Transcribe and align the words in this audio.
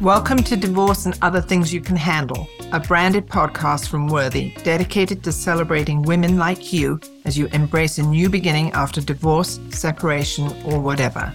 Welcome 0.00 0.38
to 0.44 0.56
Divorce 0.56 1.04
and 1.04 1.18
Other 1.20 1.42
Things 1.42 1.74
You 1.74 1.82
Can 1.82 1.94
Handle, 1.94 2.48
a 2.72 2.80
branded 2.80 3.26
podcast 3.26 3.88
from 3.90 4.08
Worthy 4.08 4.54
dedicated 4.62 5.22
to 5.24 5.30
celebrating 5.30 6.00
women 6.00 6.38
like 6.38 6.72
you 6.72 6.98
as 7.26 7.36
you 7.36 7.48
embrace 7.48 7.98
a 7.98 8.02
new 8.02 8.30
beginning 8.30 8.72
after 8.72 9.02
divorce, 9.02 9.60
separation, 9.68 10.46
or 10.64 10.80
whatever. 10.80 11.30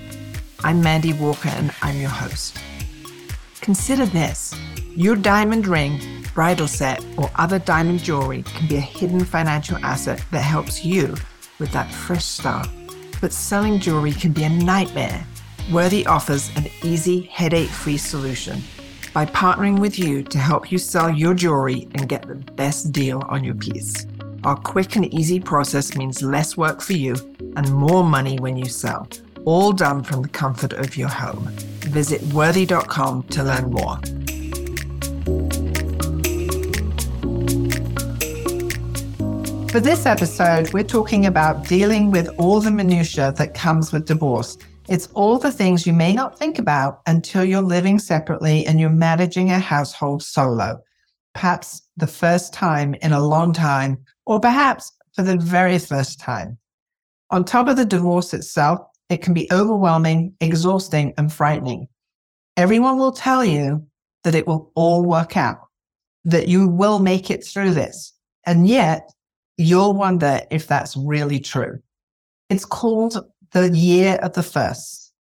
I'm 0.64 0.82
Mandy 0.82 1.14
Walker 1.14 1.50
and 1.50 1.71
I'm 1.83 2.01
your 2.01 2.09
host. 2.09 2.57
Consider 3.61 4.07
this 4.07 4.55
your 4.95 5.16
diamond 5.16 5.68
ring, 5.68 6.25
bridal 6.34 6.68
set, 6.68 7.05
or 7.20 7.29
other 7.36 7.59
diamond 7.59 8.00
jewelry 8.00 8.41
can 8.41 8.68
be 8.68 8.77
a 8.77 8.82
hidden 8.82 9.23
financial 9.23 9.77
asset 9.86 10.25
that 10.32 10.41
helps 10.41 10.83
you 10.83 11.13
with 11.60 11.71
that 11.74 11.93
fresh 11.93 12.25
start. 12.25 12.68
But 13.21 13.32
selling 13.32 13.79
jewelry 13.79 14.13
can 14.13 14.32
be 14.32 14.43
a 14.43 14.50
nightmare 14.50 15.24
Worthy 15.71 16.05
offers 16.05 16.55
an 16.57 16.68
easy, 16.83 17.21
headache 17.21 17.71
free 17.71 17.97
solution 17.97 18.61
by 19.15 19.25
partnering 19.25 19.79
with 19.79 19.97
you 19.97 20.21
to 20.21 20.38
help 20.38 20.71
you 20.71 20.78
sell 20.78 21.10
your 21.10 21.33
jewelry 21.33 21.88
and 21.96 22.07
get 22.07 22.28
the 22.28 22.36
best 22.36 22.91
deal 22.91 23.24
on 23.29 23.43
your 23.43 23.55
piece. 23.55 24.05
Our 24.43 24.55
quick 24.55 24.96
and 24.96 25.11
easy 25.11 25.39
process 25.39 25.96
means 25.96 26.21
less 26.21 26.55
work 26.55 26.82
for 26.82 26.93
you 26.93 27.15
and 27.57 27.74
more 27.74 28.04
money 28.04 28.38
when 28.38 28.57
you 28.57 28.65
sell, 28.65 29.07
all 29.46 29.71
done 29.71 30.04
from 30.04 30.21
the 30.21 30.29
comfort 30.29 30.74
of 30.74 30.96
your 30.97 31.07
home. 31.07 31.47
Visit 31.79 32.22
worthy.com 32.31 33.23
to 33.23 33.44
learn 33.44 33.72
more. 33.72 33.97
For 39.72 39.80
this 39.80 40.05
episode, 40.05 40.72
we're 40.73 40.83
talking 40.83 41.25
about 41.25 41.67
dealing 41.67 42.11
with 42.11 42.30
all 42.38 42.61
the 42.61 42.69
minutiae 42.69 43.33
that 43.36 43.55
comes 43.55 43.91
with 43.91 44.05
divorce 44.05 44.59
it's 44.88 45.08
all 45.14 45.39
the 45.39 45.52
things 45.52 45.88
you 45.88 45.94
may 45.94 46.14
not 46.14 46.38
think 46.38 46.59
about 46.59 47.02
until 47.08 47.44
you're 47.44 47.61
living 47.61 47.97
separately 47.97 48.66
and 48.66 48.80
you're 48.80 48.89
managing 48.89 49.50
a 49.52 49.59
household 49.59 50.22
solo, 50.22 50.80
perhaps 51.33 51.81
the 51.97 52.08
first 52.08 52.53
time 52.53 52.94
in 53.02 53.11
a 53.11 53.25
long 53.25 53.52
time, 53.52 53.97
or 54.25 54.39
perhaps 54.39 54.92
for 55.16 55.23
the 55.23 55.38
very 55.38 55.80
first 55.80 56.19
time. 56.19 56.58
On 57.31 57.44
top 57.44 57.67
of 57.67 57.77
the 57.77 57.86
divorce 57.86 58.33
itself, 58.33 58.80
it 59.09 59.22
can 59.22 59.33
be 59.33 59.47
overwhelming, 59.52 60.33
exhausting, 60.39 61.14
and 61.17 61.33
frightening. 61.33 61.88
Everyone 62.58 62.97
will 62.97 63.11
tell 63.11 63.44
you 63.44 63.86
that 64.23 64.36
it 64.36 64.45
will 64.45 64.72
all 64.75 65.03
work 65.03 65.36
out, 65.36 65.59
that 66.25 66.47
you 66.47 66.67
will 66.67 66.99
make 66.99 67.31
it 67.31 67.44
through 67.44 67.72
this. 67.72 68.14
And 68.45 68.67
yet 68.67 69.11
you'll 69.58 69.94
wonder 69.94 70.42
if 70.52 70.67
that's 70.67 70.95
really 70.95 71.39
true. 71.39 71.80
It's 72.49 72.66
called 72.66 73.17
the 73.61 73.70
year 73.70 74.20
of 74.22 74.34
the 74.34 74.44
first. 74.44 75.14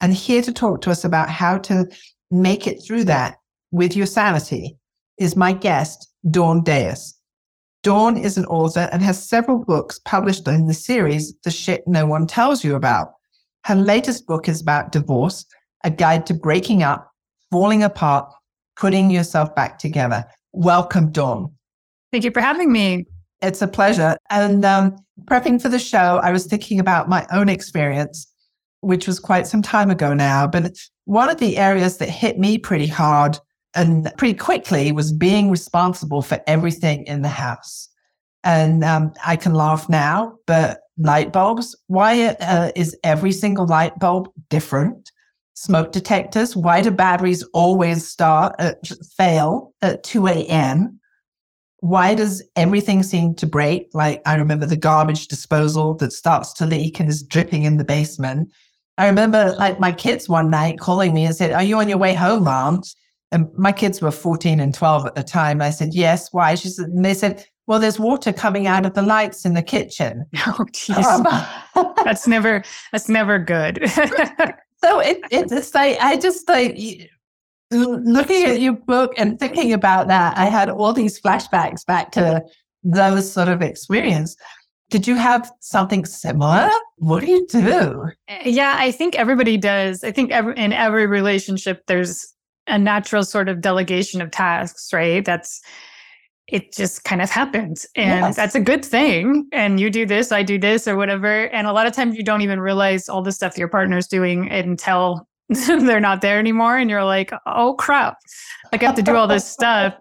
And 0.00 0.12
here 0.12 0.42
to 0.42 0.52
talk 0.52 0.80
to 0.82 0.90
us 0.90 1.04
about 1.04 1.28
how 1.28 1.58
to 1.58 1.86
make 2.30 2.66
it 2.66 2.82
through 2.84 3.04
that 3.04 3.36
with 3.70 3.94
your 3.94 4.06
sanity 4.06 4.76
is 5.18 5.36
my 5.36 5.52
guest, 5.52 6.08
Dawn 6.30 6.64
Dais. 6.64 7.14
Dawn 7.82 8.16
is 8.16 8.38
an 8.38 8.46
author 8.46 8.88
and 8.92 9.02
has 9.02 9.28
several 9.28 9.64
books 9.64 10.00
published 10.04 10.46
in 10.48 10.66
the 10.66 10.74
series 10.74 11.34
The 11.44 11.50
Shit 11.50 11.82
No 11.86 12.06
One 12.06 12.26
Tells 12.26 12.64
You 12.64 12.76
About. 12.76 13.12
Her 13.64 13.74
latest 13.74 14.26
book 14.26 14.48
is 14.48 14.60
about 14.60 14.92
divorce, 14.92 15.44
a 15.84 15.90
guide 15.90 16.26
to 16.26 16.34
breaking 16.34 16.82
up, 16.82 17.10
falling 17.50 17.82
apart, 17.82 18.32
putting 18.76 19.10
yourself 19.10 19.54
back 19.54 19.78
together. 19.78 20.24
Welcome, 20.52 21.12
Dawn. 21.12 21.52
Thank 22.10 22.24
you 22.24 22.30
for 22.30 22.40
having 22.40 22.72
me. 22.72 23.06
It's 23.42 23.60
a 23.60 23.68
pleasure. 23.68 24.16
And 24.30 24.64
um, 24.64 24.96
prepping 25.24 25.60
for 25.60 25.68
the 25.68 25.78
show, 25.78 26.20
I 26.22 26.30
was 26.30 26.46
thinking 26.46 26.78
about 26.78 27.08
my 27.08 27.26
own 27.32 27.48
experience, 27.48 28.26
which 28.80 29.06
was 29.06 29.18
quite 29.18 29.46
some 29.46 29.62
time 29.62 29.90
ago 29.90 30.14
now. 30.14 30.46
But 30.46 30.76
one 31.04 31.28
of 31.28 31.38
the 31.38 31.58
areas 31.58 31.98
that 31.98 32.08
hit 32.08 32.38
me 32.38 32.56
pretty 32.56 32.86
hard 32.86 33.38
and 33.74 34.12
pretty 34.16 34.38
quickly 34.38 34.92
was 34.92 35.12
being 35.12 35.50
responsible 35.50 36.22
for 36.22 36.40
everything 36.46 37.04
in 37.06 37.22
the 37.22 37.28
house. 37.28 37.88
And 38.44 38.84
um, 38.84 39.12
I 39.24 39.36
can 39.36 39.54
laugh 39.54 39.88
now, 39.88 40.36
but 40.46 40.80
light 40.98 41.32
bulbs, 41.32 41.76
why 41.86 42.36
uh, 42.40 42.70
is 42.76 42.96
every 43.02 43.32
single 43.32 43.66
light 43.66 43.98
bulb 43.98 44.28
different? 44.50 45.10
Smoke 45.54 45.92
detectors, 45.92 46.56
why 46.56 46.80
do 46.80 46.90
batteries 46.90 47.42
always 47.52 48.08
start 48.08 48.54
at, 48.58 48.78
fail 49.16 49.72
at 49.82 50.02
2 50.02 50.26
a.m.? 50.26 50.98
Why 51.82 52.14
does 52.14 52.44
everything 52.54 53.02
seem 53.02 53.34
to 53.34 53.44
break? 53.44 53.88
Like 53.92 54.22
I 54.24 54.36
remember 54.36 54.66
the 54.66 54.76
garbage 54.76 55.26
disposal 55.26 55.94
that 55.94 56.12
starts 56.12 56.52
to 56.54 56.64
leak 56.64 57.00
and 57.00 57.08
is 57.08 57.24
dripping 57.24 57.64
in 57.64 57.76
the 57.76 57.84
basement. 57.84 58.52
I 58.98 59.08
remember 59.08 59.56
like 59.58 59.80
my 59.80 59.90
kids 59.90 60.28
one 60.28 60.48
night 60.48 60.78
calling 60.78 61.12
me 61.12 61.24
and 61.24 61.34
said, 61.34 61.50
Are 61.50 61.62
you 61.64 61.76
on 61.78 61.88
your 61.88 61.98
way 61.98 62.14
home, 62.14 62.44
mom? 62.44 62.82
And 63.32 63.48
my 63.54 63.72
kids 63.72 64.00
were 64.00 64.12
14 64.12 64.60
and 64.60 64.72
12 64.72 65.06
at 65.06 65.16
the 65.16 65.24
time. 65.24 65.60
I 65.60 65.70
said, 65.70 65.92
Yes, 65.92 66.32
why? 66.32 66.54
She 66.54 66.68
said, 66.68 66.86
and 66.86 67.04
they 67.04 67.14
said, 67.14 67.44
Well, 67.66 67.80
there's 67.80 67.98
water 67.98 68.32
coming 68.32 68.68
out 68.68 68.86
of 68.86 68.94
the 68.94 69.02
lights 69.02 69.44
in 69.44 69.54
the 69.54 69.62
kitchen. 69.62 70.24
Oh. 70.46 70.64
Um, 71.74 71.94
that's 72.04 72.28
never 72.28 72.62
that's 72.92 73.08
never 73.08 73.40
good. 73.40 73.90
so 73.90 75.00
it, 75.00 75.18
it's 75.32 75.74
like 75.74 75.98
I 76.00 76.16
just 76.16 76.48
like 76.48 76.78
looking 77.72 78.44
at 78.44 78.60
your 78.60 78.74
book 78.74 79.12
and 79.16 79.38
thinking 79.38 79.72
about 79.72 80.08
that, 80.08 80.36
I 80.36 80.46
had 80.46 80.70
all 80.70 80.92
these 80.92 81.20
flashbacks 81.20 81.84
back 81.84 82.12
to 82.12 82.42
those 82.82 83.30
sort 83.30 83.48
of 83.48 83.62
experience. 83.62 84.36
Did 84.90 85.06
you 85.06 85.14
have 85.16 85.50
something 85.60 86.04
similar? 86.04 86.68
What 86.98 87.20
do 87.20 87.26
you 87.26 87.46
do? 87.46 88.10
Eh, 88.28 88.50
yeah, 88.50 88.76
I 88.78 88.92
think 88.92 89.14
everybody 89.14 89.56
does. 89.56 90.04
I 90.04 90.12
think 90.12 90.30
every, 90.30 90.56
in 90.56 90.72
every 90.72 91.06
relationship, 91.06 91.82
there's 91.86 92.32
a 92.66 92.78
natural 92.78 93.24
sort 93.24 93.48
of 93.48 93.60
delegation 93.60 94.20
of 94.20 94.30
tasks, 94.30 94.92
right? 94.92 95.24
That's 95.24 95.60
it 96.48 96.72
just 96.74 97.04
kind 97.04 97.22
of 97.22 97.30
happens. 97.30 97.86
And 97.96 98.26
yes. 98.26 98.36
that's 98.36 98.54
a 98.54 98.60
good 98.60 98.84
thing. 98.84 99.48
And 99.52 99.80
you 99.80 99.88
do 99.88 100.04
this, 100.04 100.32
I 100.32 100.42
do 100.42 100.58
this, 100.58 100.86
or 100.86 100.96
whatever. 100.96 101.46
And 101.46 101.66
a 101.66 101.72
lot 101.72 101.86
of 101.86 101.94
times 101.94 102.16
you 102.16 102.22
don't 102.22 102.42
even 102.42 102.60
realize 102.60 103.08
all 103.08 103.22
the 103.22 103.32
stuff 103.32 103.56
your 103.56 103.68
partner's 103.68 104.06
doing 104.06 104.50
until 104.50 105.26
they're 105.48 106.00
not 106.00 106.20
there 106.20 106.38
anymore 106.38 106.78
and 106.78 106.88
you're 106.88 107.04
like 107.04 107.32
oh 107.46 107.74
crap. 107.74 108.18
Like 108.70 108.82
i 108.82 108.86
have 108.86 108.94
to 108.94 109.02
do 109.02 109.16
all 109.16 109.26
this 109.26 109.46
stuff. 109.46 109.94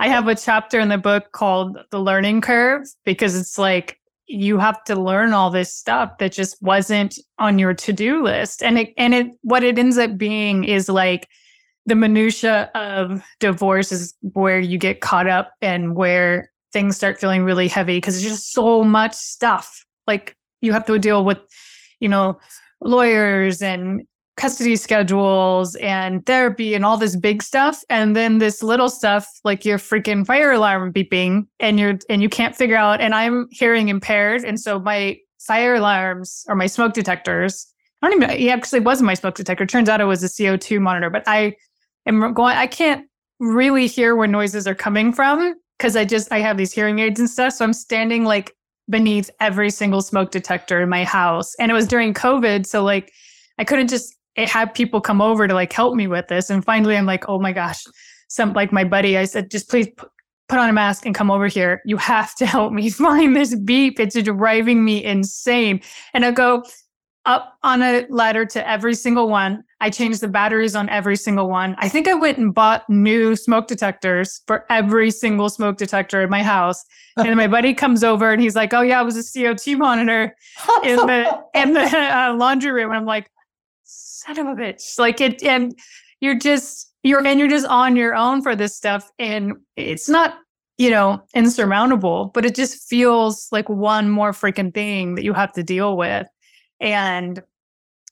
I 0.00 0.08
have 0.08 0.26
a 0.28 0.34
chapter 0.34 0.80
in 0.80 0.88
the 0.88 0.98
book 0.98 1.32
called 1.32 1.78
the 1.90 2.00
learning 2.00 2.40
curve 2.40 2.86
because 3.04 3.36
it's 3.36 3.58
like 3.58 4.00
you 4.26 4.58
have 4.58 4.82
to 4.84 4.96
learn 4.96 5.32
all 5.32 5.50
this 5.50 5.74
stuff 5.74 6.18
that 6.18 6.32
just 6.32 6.60
wasn't 6.60 7.18
on 7.38 7.58
your 7.58 7.74
to-do 7.74 8.22
list. 8.22 8.62
And 8.62 8.78
it 8.78 8.92
and 8.96 9.14
it 9.14 9.28
what 9.42 9.62
it 9.62 9.78
ends 9.78 9.98
up 9.98 10.18
being 10.18 10.64
is 10.64 10.88
like 10.88 11.28
the 11.86 11.94
minutia 11.94 12.70
of 12.74 13.22
divorce 13.38 13.92
is 13.92 14.14
where 14.20 14.58
you 14.58 14.78
get 14.78 15.00
caught 15.00 15.28
up 15.28 15.52
and 15.62 15.94
where 15.94 16.50
things 16.72 16.96
start 16.96 17.20
feeling 17.20 17.44
really 17.44 17.68
heavy 17.68 17.98
because 17.98 18.16
it's 18.16 18.24
just 18.24 18.52
so 18.52 18.82
much 18.82 19.14
stuff. 19.14 19.84
Like 20.06 20.36
you 20.60 20.72
have 20.72 20.84
to 20.86 20.98
deal 20.98 21.24
with 21.24 21.38
you 22.00 22.08
know 22.08 22.38
lawyers 22.80 23.62
and 23.62 24.02
custody 24.36 24.76
schedules 24.76 25.74
and 25.76 26.24
therapy 26.26 26.74
and 26.74 26.84
all 26.84 26.96
this 26.96 27.16
big 27.16 27.42
stuff. 27.42 27.82
And 27.88 28.14
then 28.14 28.38
this 28.38 28.62
little 28.62 28.90
stuff 28.90 29.26
like 29.44 29.64
your 29.64 29.78
freaking 29.78 30.26
fire 30.26 30.52
alarm 30.52 30.92
beeping 30.92 31.46
and 31.58 31.80
you're 31.80 31.98
and 32.10 32.22
you 32.22 32.28
can't 32.28 32.54
figure 32.54 32.76
out. 32.76 33.00
And 33.00 33.14
I'm 33.14 33.48
hearing 33.50 33.88
impaired. 33.88 34.44
And 34.44 34.60
so 34.60 34.78
my 34.78 35.18
fire 35.40 35.74
alarms 35.74 36.44
or 36.48 36.56
my 36.56 36.66
smoke 36.66 36.92
detectors 36.92 37.66
I 38.02 38.10
don't 38.10 38.22
even 38.22 38.40
yeah 38.40 38.52
actually 38.52 38.80
it 38.80 38.84
wasn't 38.84 39.06
my 39.06 39.14
smoke 39.14 39.36
detector. 39.36 39.64
Turns 39.64 39.88
out 39.88 40.00
it 40.00 40.04
was 40.04 40.22
a 40.22 40.28
CO2 40.28 40.80
monitor 40.80 41.08
but 41.08 41.22
I 41.26 41.56
am 42.06 42.34
going 42.34 42.56
I 42.56 42.66
can't 42.66 43.06
really 43.38 43.86
hear 43.86 44.16
where 44.16 44.28
noises 44.28 44.66
are 44.66 44.74
coming 44.74 45.12
from 45.12 45.54
because 45.78 45.96
I 45.96 46.04
just 46.04 46.30
I 46.30 46.40
have 46.40 46.56
these 46.56 46.72
hearing 46.72 46.98
aids 46.98 47.20
and 47.20 47.30
stuff. 47.30 47.54
So 47.54 47.64
I'm 47.64 47.72
standing 47.72 48.24
like 48.24 48.52
beneath 48.88 49.30
every 49.40 49.70
single 49.70 50.02
smoke 50.02 50.30
detector 50.30 50.80
in 50.82 50.88
my 50.88 51.04
house. 51.04 51.54
And 51.58 51.70
it 51.70 51.74
was 51.74 51.86
during 51.86 52.12
covid. 52.12 52.66
So 52.66 52.82
like 52.82 53.12
I 53.58 53.64
couldn't 53.64 53.88
just 53.88 54.15
it 54.36 54.48
had 54.48 54.74
people 54.74 55.00
come 55.00 55.20
over 55.20 55.48
to 55.48 55.54
like 55.54 55.72
help 55.72 55.94
me 55.94 56.06
with 56.06 56.28
this. 56.28 56.50
And 56.50 56.64
finally, 56.64 56.96
I'm 56.96 57.06
like, 57.06 57.28
oh 57.28 57.38
my 57.38 57.52
gosh, 57.52 57.84
some 58.28 58.52
like 58.52 58.72
my 58.72 58.84
buddy, 58.84 59.16
I 59.16 59.24
said, 59.24 59.50
just 59.50 59.68
please 59.68 59.86
p- 59.86 60.06
put 60.48 60.58
on 60.58 60.68
a 60.68 60.72
mask 60.72 61.06
and 61.06 61.14
come 61.14 61.30
over 61.30 61.46
here. 61.46 61.80
You 61.84 61.96
have 61.96 62.34
to 62.36 62.46
help 62.46 62.72
me 62.72 62.90
find 62.90 63.34
this 63.34 63.54
beep. 63.54 63.98
It's 63.98 64.20
driving 64.22 64.84
me 64.84 65.02
insane. 65.02 65.80
And 66.12 66.24
I 66.24 66.30
go 66.30 66.64
up 67.24 67.58
on 67.64 67.82
a 67.82 68.06
ladder 68.08 68.46
to 68.46 68.68
every 68.68 68.94
single 68.94 69.28
one. 69.28 69.64
I 69.80 69.90
changed 69.90 70.20
the 70.20 70.28
batteries 70.28 70.76
on 70.76 70.88
every 70.88 71.16
single 71.16 71.50
one. 71.50 71.74
I 71.78 71.88
think 71.88 72.06
I 72.06 72.14
went 72.14 72.38
and 72.38 72.54
bought 72.54 72.88
new 72.88 73.34
smoke 73.34 73.66
detectors 73.66 74.40
for 74.46 74.64
every 74.70 75.10
single 75.10 75.48
smoke 75.48 75.76
detector 75.76 76.22
in 76.22 76.30
my 76.30 76.42
house. 76.42 76.84
And 77.18 77.34
my 77.36 77.48
buddy 77.48 77.72
comes 77.72 78.04
over 78.04 78.30
and 78.30 78.42
he's 78.42 78.54
like, 78.54 78.74
"Oh 78.74 78.82
yeah, 78.82 79.00
it 79.00 79.04
was 79.06 79.16
a 79.16 79.20
CO2 79.20 79.78
monitor 79.78 80.36
in 80.84 80.96
the 80.96 81.42
in 81.54 81.72
the 81.72 81.80
uh, 81.80 82.34
laundry 82.36 82.72
room." 82.72 82.90
And 82.90 82.98
I'm 82.98 83.06
like, 83.06 83.30
son 84.24 84.38
of 84.38 84.46
a 84.46 84.60
bitch. 84.60 84.98
Like 84.98 85.20
it, 85.20 85.42
and 85.42 85.78
you're 86.20 86.38
just, 86.38 86.92
you're, 87.02 87.24
and 87.24 87.38
you're 87.38 87.48
just 87.48 87.66
on 87.66 87.96
your 87.96 88.14
own 88.14 88.42
for 88.42 88.56
this 88.56 88.76
stuff. 88.76 89.10
And 89.18 89.54
it's 89.76 90.08
not, 90.08 90.38
you 90.78 90.90
know, 90.90 91.22
insurmountable, 91.34 92.30
but 92.34 92.44
it 92.44 92.54
just 92.54 92.88
feels 92.88 93.48
like 93.52 93.68
one 93.68 94.10
more 94.10 94.32
freaking 94.32 94.74
thing 94.74 95.14
that 95.14 95.24
you 95.24 95.32
have 95.32 95.52
to 95.52 95.62
deal 95.62 95.96
with. 95.96 96.26
And 96.80 97.42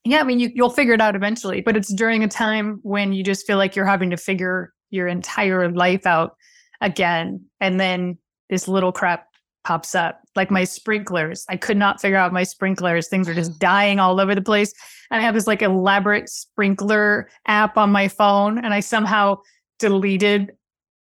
yeah, 0.04 0.20
I 0.20 0.24
mean, 0.24 0.38
you, 0.38 0.50
you'll 0.54 0.70
figure 0.70 0.94
it 0.94 1.00
out 1.00 1.16
eventually, 1.16 1.60
but 1.60 1.76
it's 1.76 1.92
during 1.92 2.22
a 2.22 2.28
time 2.28 2.78
when 2.82 3.12
you 3.12 3.24
just 3.24 3.46
feel 3.46 3.56
like 3.58 3.74
you're 3.74 3.86
having 3.86 4.10
to 4.10 4.16
figure 4.16 4.72
your 4.90 5.08
entire 5.08 5.70
life 5.70 6.06
out 6.06 6.36
again. 6.80 7.44
And 7.60 7.80
then 7.80 8.18
this 8.50 8.68
little 8.68 8.92
crap 8.92 9.26
pops 9.64 9.94
up, 9.94 10.20
like 10.36 10.50
my 10.50 10.64
sprinklers. 10.64 11.44
I 11.48 11.56
could 11.56 11.76
not 11.76 12.00
figure 12.00 12.16
out 12.16 12.32
my 12.32 12.44
sprinklers. 12.44 13.08
Things 13.08 13.28
are 13.28 13.34
just 13.34 13.52
mm. 13.52 13.58
dying 13.58 13.98
all 13.98 14.20
over 14.20 14.34
the 14.34 14.42
place. 14.42 14.72
And 15.10 15.20
I 15.20 15.24
have 15.24 15.34
this 15.34 15.46
like 15.46 15.62
elaborate 15.62 16.28
sprinkler 16.28 17.28
app 17.46 17.76
on 17.76 17.90
my 17.90 18.08
phone, 18.08 18.58
and 18.58 18.72
I 18.72 18.80
somehow 18.80 19.38
deleted 19.78 20.52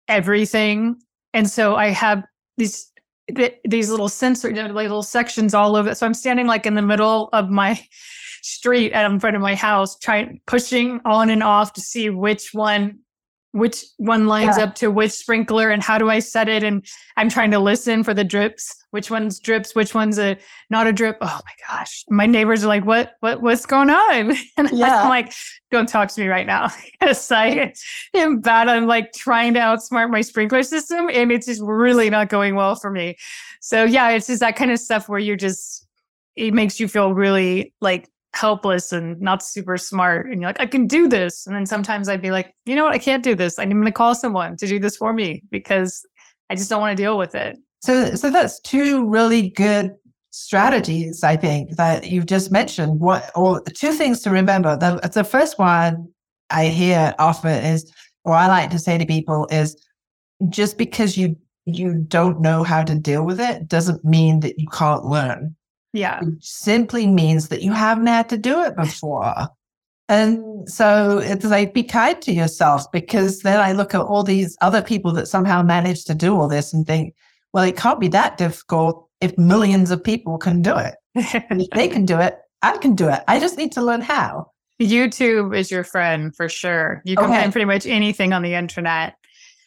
everything. 0.07 0.97
And 1.33 1.49
so 1.49 1.75
I 1.75 1.87
have 1.89 2.23
these 2.57 2.89
these 3.65 3.89
little 3.89 4.09
sensor 4.09 4.51
little 4.51 5.03
sections 5.03 5.53
all 5.53 5.75
over. 5.75 5.95
So 5.95 6.05
I'm 6.05 6.13
standing 6.13 6.45
like 6.45 6.65
in 6.65 6.75
the 6.75 6.81
middle 6.81 7.29
of 7.31 7.49
my 7.49 7.79
street 8.41 8.91
and 8.91 9.13
in 9.13 9.19
front 9.19 9.35
of 9.35 9.41
my 9.41 9.55
house, 9.55 9.97
trying 9.97 10.41
pushing 10.45 10.99
on 11.05 11.29
and 11.29 11.41
off 11.41 11.73
to 11.73 11.81
see 11.81 12.09
which 12.09 12.49
one 12.53 12.99
which 13.53 13.85
one 13.97 14.25
lines 14.25 14.57
yeah. 14.57 14.63
up 14.63 14.73
to 14.73 14.89
which 14.89 15.11
sprinkler 15.11 15.69
and 15.69 15.83
how 15.83 15.99
do 15.99 16.09
I 16.09 16.17
set 16.17 16.49
it? 16.49 16.63
And 16.63 16.83
I'm 17.17 17.29
trying 17.29 17.51
to 17.51 17.59
listen 17.59 18.03
for 18.03 18.11
the 18.11 18.23
drips, 18.23 18.75
which 18.89 19.11
one's 19.11 19.39
drips, 19.39 19.75
which 19.75 19.93
one's 19.93 20.17
a 20.17 20.37
not 20.71 20.87
a 20.87 20.91
drip. 20.91 21.17
Oh 21.21 21.39
my 21.45 21.51
gosh. 21.67 22.03
My 22.09 22.25
neighbors 22.25 22.63
are 22.63 22.67
like, 22.67 22.83
what, 22.83 23.13
what, 23.19 23.43
what's 23.43 23.67
going 23.67 23.91
on? 23.91 24.35
And 24.57 24.69
yeah. 24.71 25.03
I'm 25.03 25.09
like, 25.09 25.33
don't 25.71 25.87
talk 25.87 26.09
to 26.09 26.21
me 26.21 26.27
right 26.27 26.47
now. 26.47 26.69
Yes, 27.01 27.31
I 27.31 27.73
am 28.13 28.39
bad. 28.39 28.69
I'm 28.69 28.87
like 28.87 29.11
trying 29.13 29.53
to 29.55 29.59
outsmart 29.59 30.09
my 30.09 30.21
sprinkler 30.21 30.63
system 30.63 31.09
and 31.11 31.31
it's 31.31 31.45
just 31.45 31.61
really 31.61 32.09
not 32.09 32.29
going 32.29 32.55
well 32.55 32.75
for 32.75 32.89
me. 32.89 33.17
So 33.61 33.83
yeah, 33.83 34.09
it's 34.09 34.27
just 34.27 34.39
that 34.39 34.55
kind 34.55 34.71
of 34.71 34.79
stuff 34.79 35.09
where 35.09 35.19
you're 35.19 35.35
just, 35.35 35.85
it 36.35 36.53
makes 36.53 36.79
you 36.79 36.87
feel 36.87 37.13
really 37.13 37.73
like 37.81 38.09
helpless 38.33 38.91
and 38.91 39.19
not 39.21 39.43
super 39.43 39.77
smart 39.77 40.25
and 40.25 40.41
you're 40.41 40.49
like 40.49 40.59
i 40.59 40.65
can 40.65 40.87
do 40.87 41.07
this. 41.07 41.45
And 41.45 41.55
then 41.55 41.65
sometimes 41.65 42.09
i'd 42.09 42.21
be 42.21 42.31
like 42.31 42.53
you 42.65 42.75
know 42.75 42.83
what? 42.83 42.93
I 42.93 42.97
can't 42.97 43.23
do 43.23 43.35
this. 43.35 43.59
I'm 43.59 43.69
going 43.69 43.85
to 43.85 43.91
call 43.91 44.15
someone 44.15 44.57
to 44.57 44.67
do 44.67 44.79
this 44.79 44.97
for 44.97 45.13
me 45.13 45.43
because 45.51 46.05
i 46.49 46.55
just 46.55 46.69
don't 46.69 46.81
want 46.81 46.97
to 46.97 47.01
deal 47.01 47.17
with 47.17 47.35
it. 47.35 47.57
So 47.81 48.15
so 48.15 48.29
that's 48.29 48.59
two 48.61 49.07
really 49.07 49.49
good 49.49 49.95
strategies 50.31 51.23
i 51.23 51.35
think 51.35 51.75
that 51.75 52.09
you've 52.09 52.25
just 52.25 52.51
mentioned. 52.51 52.99
What 52.99 53.31
or 53.35 53.61
two 53.61 53.93
things 53.93 54.21
to 54.21 54.31
remember. 54.31 54.75
The, 54.75 54.99
the 55.13 55.23
first 55.23 55.59
one 55.59 56.07
i 56.49 56.65
hear 56.67 57.13
often 57.19 57.63
is 57.63 57.91
or 58.25 58.33
i 58.33 58.47
like 58.47 58.69
to 58.71 58.79
say 58.79 58.97
to 58.97 59.05
people 59.05 59.47
is 59.51 59.75
just 60.49 60.77
because 60.77 61.17
you 61.17 61.35
you 61.65 61.93
don't 61.93 62.41
know 62.41 62.63
how 62.63 62.83
to 62.83 62.95
deal 62.95 63.23
with 63.25 63.39
it 63.39 63.67
doesn't 63.67 64.03
mean 64.03 64.41
that 64.41 64.59
you 64.59 64.67
can't 64.67 65.05
learn 65.05 65.55
yeah. 65.93 66.19
It 66.21 66.43
simply 66.43 67.07
means 67.07 67.47
that 67.49 67.61
you 67.61 67.71
haven't 67.71 68.07
had 68.07 68.27
to 68.29 68.37
do 68.37 68.61
it 68.63 68.75
before. 68.75 69.47
And 70.09 70.69
so 70.69 71.19
it's 71.19 71.45
like, 71.45 71.73
be 71.73 71.83
kind 71.83 72.21
to 72.23 72.33
yourself 72.33 72.91
because 72.91 73.39
then 73.39 73.59
I 73.59 73.71
look 73.71 73.95
at 73.95 74.01
all 74.01 74.23
these 74.23 74.57
other 74.61 74.81
people 74.81 75.13
that 75.13 75.27
somehow 75.27 75.61
manage 75.63 76.03
to 76.05 76.15
do 76.15 76.35
all 76.35 76.47
this 76.47 76.73
and 76.73 76.85
think, 76.85 77.15
well, 77.53 77.63
it 77.63 77.77
can't 77.77 77.99
be 77.99 78.09
that 78.09 78.37
difficult 78.37 79.07
if 79.21 79.37
millions 79.37 79.91
of 79.91 80.03
people 80.03 80.37
can 80.37 80.61
do 80.61 80.75
it. 80.75 80.95
if 81.15 81.69
they 81.73 81.87
can 81.89 82.05
do 82.05 82.19
it, 82.19 82.37
I 82.61 82.77
can 82.77 82.95
do 82.95 83.07
it. 83.07 83.23
I 83.27 83.39
just 83.39 83.57
need 83.57 83.71
to 83.73 83.81
learn 83.81 84.01
how. 84.01 84.51
YouTube 84.81 85.55
is 85.55 85.71
your 85.71 85.83
friend 85.83 86.35
for 86.35 86.49
sure. 86.49 87.01
You 87.05 87.15
can 87.15 87.25
okay. 87.25 87.41
find 87.41 87.51
pretty 87.51 87.65
much 87.65 87.85
anything 87.85 88.33
on 88.33 88.41
the 88.41 88.55
internet. 88.55 89.15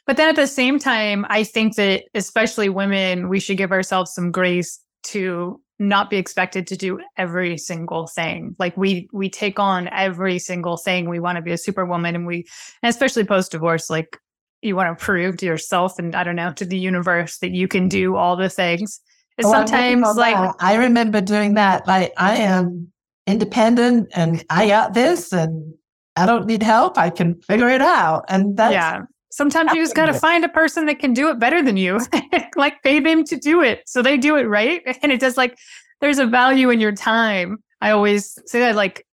But 0.07 0.17
then 0.17 0.29
at 0.29 0.37
the 0.37 0.47
same 0.47 0.79
time, 0.79 1.25
I 1.29 1.45
think 1.45 1.77
that 1.77 2.05
especially 2.15 2.69
women, 2.69 3.29
we 3.29 3.41
should 3.41 3.57
give 3.57 3.73
ourselves 3.73 4.13
some 4.13 4.31
grace 4.31 4.81
to 5.05 5.61
not 5.79 6.11
be 6.11 6.17
expected 6.17 6.67
to 6.69 6.77
do 6.77 7.01
every 7.17 7.59
single 7.59 8.07
thing. 8.07 8.57
Like 8.59 8.77
we 8.77 9.09
we 9.13 9.29
take 9.29 9.59
on 9.59 9.89
every 9.89 10.39
single 10.39 10.77
thing. 10.77 11.09
We 11.09 11.21
want 11.21 11.37
to 11.37 11.43
be 11.43 11.53
a 11.53 11.59
superwoman 11.59 12.15
and 12.15 12.27
we 12.27 12.47
and 12.83 12.91
especially 12.91 13.25
post 13.25 13.53
divorce 13.53 13.91
like 13.91 14.19
you 14.63 14.75
want 14.75 14.99
to 14.99 15.05
prove 15.05 15.37
to 15.39 15.47
yourself 15.47 15.99
and 15.99 16.15
I 16.15 16.25
don't 16.25 16.37
know 16.37 16.53
to 16.53 16.65
the 16.65 16.79
universe 16.79 17.39
that 17.39 17.51
you 17.51 17.69
can 17.69 17.89
do 17.89 18.17
all 18.17 18.37
the 18.37 18.49
things. 18.49 19.01
Oh, 19.45 19.53
sometimes 19.53 20.17
like 20.17 20.35
that. 20.35 20.55
I 20.61 20.77
remember 20.77 21.21
doing 21.21 21.55
that 21.55 21.87
like 21.87 22.13
I 22.17 22.37
am 22.37 22.91
independent 23.27 24.09
and 24.15 24.43
I 24.49 24.69
got 24.69 24.95
this 24.95 25.33
and 25.33 25.75
I 26.17 26.25
don't 26.25 26.47
need 26.47 26.63
help. 26.63 26.97
I 26.97 27.11
can 27.11 27.41
figure 27.43 27.69
it 27.69 27.83
out. 27.83 28.25
And 28.29 28.57
that's 28.57 28.73
yeah. 28.73 29.03
Sometimes 29.37 29.75
you 29.75 29.83
just 29.83 29.95
got 29.95 30.07
to 30.07 30.15
find 30.15 30.47
a 30.47 30.49
person 30.49 30.87
that 30.87 30.99
can 30.99 31.13
do 31.13 31.29
it 31.29 31.39
better 31.39 31.63
than 31.63 31.77
you, 31.77 32.01
like 32.57 32.83
pay 32.83 33.01
them 33.01 33.23
to 33.25 33.37
do 33.37 33.61
it. 33.61 33.83
So 33.85 34.01
they 34.01 34.17
do 34.17 34.37
it 34.37 34.45
right. 34.45 34.81
And 35.03 35.13
it 35.13 35.21
does 35.21 35.37
like, 35.37 35.59
there's 36.01 36.19
a 36.19 36.25
value 36.25 36.71
in 36.71 36.81
your 36.81 36.93
time. 36.93 37.59
I 37.83 37.91
always 37.91 38.39
say 38.47 38.61
that, 38.61 38.77
like, 38.77 39.07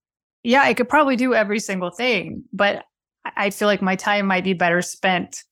yeah, 0.44 0.62
I 0.62 0.74
could 0.74 0.88
probably 0.88 1.16
do 1.16 1.34
every 1.34 1.58
single 1.58 1.90
thing, 1.90 2.44
but 2.52 2.84
I 3.36 3.50
feel 3.50 3.66
like 3.66 3.82
my 3.82 3.96
time 3.96 4.26
might 4.26 4.44
be 4.44 4.52
better 4.52 4.80
spent 4.80 5.42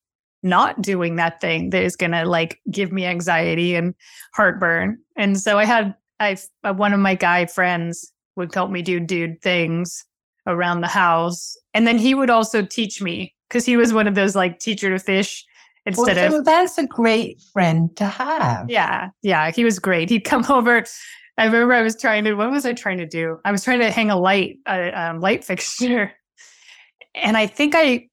not 0.41 0.81
doing 0.81 1.17
that 1.17 1.41
thing 1.41 1.71
that 1.71 1.83
is 1.83 1.97
going 1.97 2.13
to 2.13 2.23
like 2.23 2.57
give 2.71 2.93
me 2.93 3.05
anxiety 3.05 3.75
and 3.75 3.93
heartburn. 4.33 4.99
And 5.17 5.37
so 5.37 5.59
I 5.59 5.65
had, 5.65 5.95
I, 6.21 6.37
uh, 6.63 6.73
one 6.73 6.93
of 6.93 7.01
my 7.01 7.15
guy 7.15 7.45
friends 7.45 8.13
would 8.37 8.53
help 8.53 8.71
me 8.71 8.81
do 8.81 9.01
dude 9.01 9.41
things 9.41 10.05
around 10.47 10.79
the 10.79 10.87
house. 10.87 11.57
And 11.73 11.85
then 11.85 11.97
he 11.97 12.15
would 12.15 12.29
also 12.29 12.65
teach 12.65 13.01
me 13.01 13.35
because 13.51 13.65
he 13.65 13.75
was 13.75 13.91
one 13.91 14.07
of 14.07 14.15
those 14.15 14.33
like 14.33 14.59
teacher 14.59 14.89
to 14.89 14.97
fish 14.97 15.45
instead 15.85 16.15
well, 16.15 16.39
of. 16.39 16.45
That's 16.45 16.77
a 16.77 16.87
great 16.87 17.41
friend 17.51 17.93
to 17.97 18.05
have. 18.05 18.69
Yeah, 18.69 19.09
yeah, 19.21 19.51
he 19.51 19.65
was 19.65 19.77
great. 19.77 20.09
He'd 20.09 20.21
come 20.21 20.45
over. 20.49 20.85
I 21.37 21.45
remember 21.45 21.73
I 21.73 21.81
was 21.81 21.99
trying 21.99 22.23
to. 22.23 22.33
What 22.35 22.49
was 22.49 22.65
I 22.65 22.73
trying 22.73 22.97
to 22.99 23.05
do? 23.05 23.39
I 23.43 23.51
was 23.51 23.63
trying 23.63 23.79
to 23.79 23.91
hang 23.91 24.09
a 24.09 24.17
light, 24.17 24.59
a 24.67 24.91
um, 24.91 25.19
light 25.19 25.43
fixture, 25.49 26.13
and 27.13 27.35
I 27.35 27.47
think 27.47 27.73
I. 27.75 28.07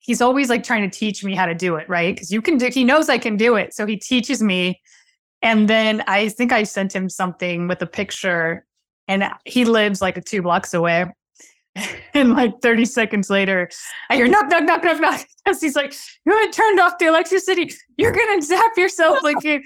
He's 0.00 0.22
always 0.22 0.48
like 0.48 0.62
trying 0.62 0.88
to 0.88 0.98
teach 0.98 1.22
me 1.22 1.34
how 1.34 1.44
to 1.44 1.54
do 1.54 1.76
it, 1.76 1.86
right? 1.86 2.14
Because 2.14 2.30
you 2.30 2.40
can 2.40 2.56
do. 2.56 2.70
He 2.72 2.84
knows 2.84 3.08
I 3.08 3.18
can 3.18 3.36
do 3.36 3.56
it, 3.56 3.74
so 3.74 3.84
he 3.84 3.96
teaches 3.96 4.42
me. 4.42 4.80
And 5.42 5.68
then 5.68 6.02
I 6.06 6.30
think 6.30 6.50
I 6.50 6.62
sent 6.62 6.94
him 6.94 7.08
something 7.08 7.68
with 7.68 7.82
a 7.82 7.86
picture, 7.86 8.64
and 9.06 9.24
he 9.44 9.64
lives 9.64 10.00
like 10.00 10.22
two 10.24 10.42
blocks 10.42 10.72
away. 10.72 11.06
and 12.14 12.32
like 12.32 12.60
30 12.62 12.84
seconds 12.84 13.30
later, 13.30 13.68
I 14.10 14.16
hear 14.16 14.28
knock, 14.28 14.48
knock, 14.48 14.64
knock, 14.64 14.84
knock, 14.84 15.00
knock. 15.00 15.26
Because 15.44 15.60
he's 15.60 15.76
like, 15.76 15.94
You 16.24 16.32
haven't 16.32 16.52
turned 16.52 16.80
off 16.80 16.98
the 16.98 17.06
electricity. 17.06 17.72
You're 17.96 18.12
going 18.12 18.40
to 18.40 18.46
zap 18.46 18.76
yourself. 18.76 19.22
Like, 19.22 19.36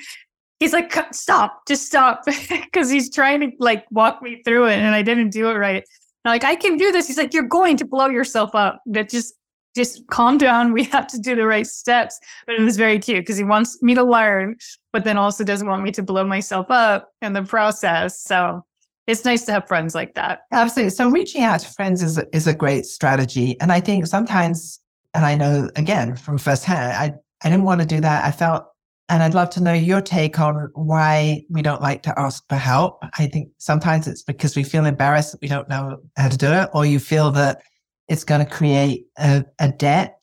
he's 0.61 0.73
like, 0.73 0.93
Stop, 1.13 1.67
just 1.67 1.87
stop. 1.87 2.25
Because 2.25 2.91
he's 2.91 3.11
trying 3.11 3.41
to 3.41 3.51
like 3.59 3.85
walk 3.91 4.23
me 4.23 4.43
through 4.45 4.67
it. 4.67 4.79
And 4.79 4.95
I 4.95 5.03
didn't 5.03 5.31
do 5.31 5.51
it 5.51 5.55
right. 5.55 5.85
And 6.25 6.31
I'm 6.31 6.35
like, 6.35 6.45
I 6.45 6.55
can 6.55 6.77
do 6.77 6.93
this. 6.93 7.07
He's 7.07 7.19
like, 7.19 7.35
You're 7.35 7.45
going 7.45 7.77
to 7.79 7.85
blow 7.85 8.09
yourself 8.09 8.55
up. 8.55 8.83
That 8.87 9.09
just, 9.09 9.35
just 9.75 10.07
calm 10.09 10.37
down. 10.37 10.73
We 10.73 10.85
have 10.85 11.07
to 11.09 11.19
do 11.19 11.35
the 11.35 11.47
right 11.47 11.67
steps. 11.67 12.19
But 12.47 12.57
it 12.57 12.63
was 12.63 12.77
very 12.77 12.99
cute 12.99 13.21
because 13.21 13.39
he 13.39 13.45
wants 13.45 13.83
me 13.83 13.95
to 13.95 14.05
learn, 14.05 14.57
but 14.93 15.05
then 15.05 15.17
also 15.17 15.45
doesn't 15.45 15.67
want 15.67 15.83
me 15.83 15.91
to 15.93 16.03
blow 16.03 16.25
myself 16.25 16.67
up 16.71 17.11
in 17.23 17.33
the 17.33 17.43
process. 17.43 18.21
So 18.21 18.65
it's 19.07 19.25
nice 19.25 19.45
to 19.47 19.53
have 19.53 19.67
friends 19.67 19.95
like 19.95 20.15
that. 20.15 20.41
Absolutely. 20.53 20.91
So 20.91 21.11
reaching 21.11 21.43
out 21.43 21.61
to 21.61 21.69
friends 21.71 22.03
is 22.03 22.19
is 22.33 22.47
a 22.47 22.55
great 22.55 22.87
strategy, 22.87 23.61
and 23.61 23.73
I 23.73 23.81
think 23.81 24.07
sometimes, 24.07 24.81
and 25.15 25.25
I 25.25 25.35
know 25.35 25.69
again 25.77 26.17
from 26.17 26.39
firsthand, 26.39 26.93
I 26.93 27.15
I 27.45 27.51
didn't 27.51 27.65
want 27.65 27.81
to 27.81 27.87
do 27.87 28.01
that. 28.01 28.25
I 28.25 28.31
felt, 28.31 28.65
and 29.09 29.23
I'd 29.23 29.35
love 29.35 29.51
to 29.51 29.63
know 29.63 29.73
your 29.73 30.01
take 30.01 30.39
on 30.39 30.71
why 30.75 31.45
we 31.51 31.63
don't 31.63 31.83
like 31.83 32.03
to 32.05 32.19
ask 32.19 32.45
for 32.49 32.57
help. 32.57 33.03
I 33.19 33.27
think 33.27 33.49
sometimes 33.59 34.07
it's 34.07 34.23
because 34.23 34.57
we 34.57 34.63
feel 34.63 34.87
embarrassed 34.87 35.33
that 35.33 35.41
we 35.43 35.49
don't 35.49 35.69
know 35.69 35.99
how 36.17 36.29
to 36.29 36.37
do 36.37 36.53
it, 36.53 36.71
or 36.73 36.87
you 36.87 37.01
feel 37.01 37.31
that 37.33 37.63
it's 38.09 38.25
going 38.25 38.45
to 38.45 38.51
create 38.51 39.07
a, 39.19 39.45
a 39.59 39.71
debt. 39.73 40.23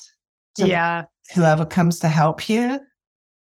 yeah. 0.58 1.06
Whoever 1.36 1.64
comes 1.66 2.00
to 2.00 2.08
help 2.08 2.50
you. 2.50 2.80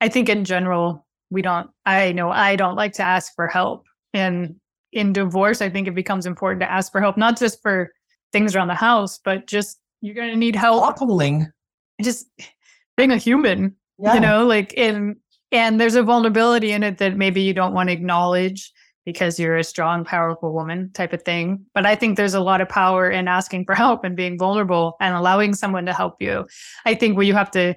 I 0.01 0.09
think 0.09 0.27
in 0.27 0.43
general, 0.43 1.05
we 1.29 1.41
don't. 1.41 1.69
I 1.85 2.11
know 2.11 2.29
I 2.31 2.55
don't 2.55 2.75
like 2.75 2.93
to 2.93 3.03
ask 3.03 3.33
for 3.35 3.47
help, 3.47 3.85
and 4.13 4.55
in 4.93 5.13
divorce, 5.13 5.61
I 5.61 5.69
think 5.69 5.87
it 5.87 5.95
becomes 5.95 6.25
important 6.25 6.61
to 6.61 6.71
ask 6.71 6.91
for 6.91 7.01
help, 7.01 7.17
not 7.17 7.37
just 7.37 7.61
for 7.61 7.91
things 8.31 8.55
around 8.55 8.67
the 8.67 8.75
house, 8.75 9.19
but 9.23 9.47
just 9.47 9.79
you're 10.01 10.15
going 10.15 10.31
to 10.31 10.37
need 10.37 10.55
help. 10.55 10.83
Coupling. 10.97 11.51
Just 12.01 12.27
being 12.95 13.11
a 13.11 13.17
human, 13.17 13.75
yeah. 13.99 14.13
you 14.13 14.19
know, 14.19 14.45
like, 14.45 14.73
and, 14.77 15.15
and 15.51 15.79
there's 15.79 15.95
a 15.95 16.03
vulnerability 16.03 16.71
in 16.71 16.83
it 16.83 16.97
that 16.99 17.17
maybe 17.17 17.41
you 17.41 17.53
don't 17.53 17.73
want 17.73 17.89
to 17.89 17.93
acknowledge 17.93 18.71
because 19.05 19.39
you're 19.39 19.55
a 19.55 19.63
strong, 19.63 20.03
powerful 20.03 20.53
woman 20.53 20.91
type 20.93 21.13
of 21.13 21.23
thing. 21.23 21.65
But 21.73 21.85
I 21.85 21.95
think 21.95 22.17
there's 22.17 22.33
a 22.33 22.41
lot 22.41 22.59
of 22.59 22.67
power 22.67 23.09
in 23.09 23.29
asking 23.29 23.63
for 23.63 23.73
help 23.73 24.03
and 24.03 24.17
being 24.17 24.37
vulnerable 24.37 24.97
and 24.99 25.15
allowing 25.15 25.53
someone 25.53 25.85
to 25.85 25.93
help 25.93 26.21
you. 26.21 26.45
I 26.85 26.93
think 26.93 27.15
where 27.15 27.25
you 27.25 27.33
have 27.33 27.49
to, 27.51 27.75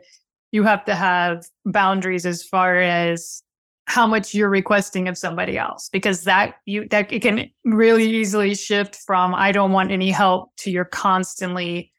you 0.50 0.64
have 0.64 0.84
to 0.86 0.94
have 0.96 1.46
boundaries 1.64 2.26
as 2.26 2.42
far 2.42 2.80
as 2.80 3.44
how 3.90 4.06
much 4.06 4.35
you're 4.35 4.49
requesting 4.49 5.09
of 5.09 5.18
somebody 5.18 5.59
else 5.59 5.88
because 5.92 6.23
that 6.23 6.54
you 6.64 6.87
that 6.88 7.12
it 7.12 7.20
can 7.23 7.50
really 7.64 8.09
easily 8.09 8.54
shift 8.54 8.94
from 8.94 9.35
I 9.35 9.50
don't 9.52 9.73
want 9.73 9.90
any 9.90 10.11
help 10.11 10.54
to 10.59 10.70
you're 10.70 10.85
constantly 10.85 11.92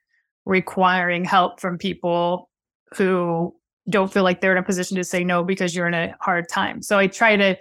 requiring 0.45 1.25
help 1.25 1.59
from 1.59 1.77
people 1.77 2.49
who 2.95 3.53
don't 3.89 4.11
feel 4.11 4.23
like 4.23 4.41
they're 4.41 4.53
in 4.53 4.57
a 4.57 4.63
position 4.63 4.95
to 4.97 5.03
say 5.03 5.23
no 5.23 5.43
because 5.43 5.75
you're 5.75 5.87
in 5.87 5.93
a 5.93 6.15
hard 6.21 6.47
time. 6.47 6.81
So 6.81 6.97
I 6.97 7.07
try 7.07 7.35
to 7.35 7.57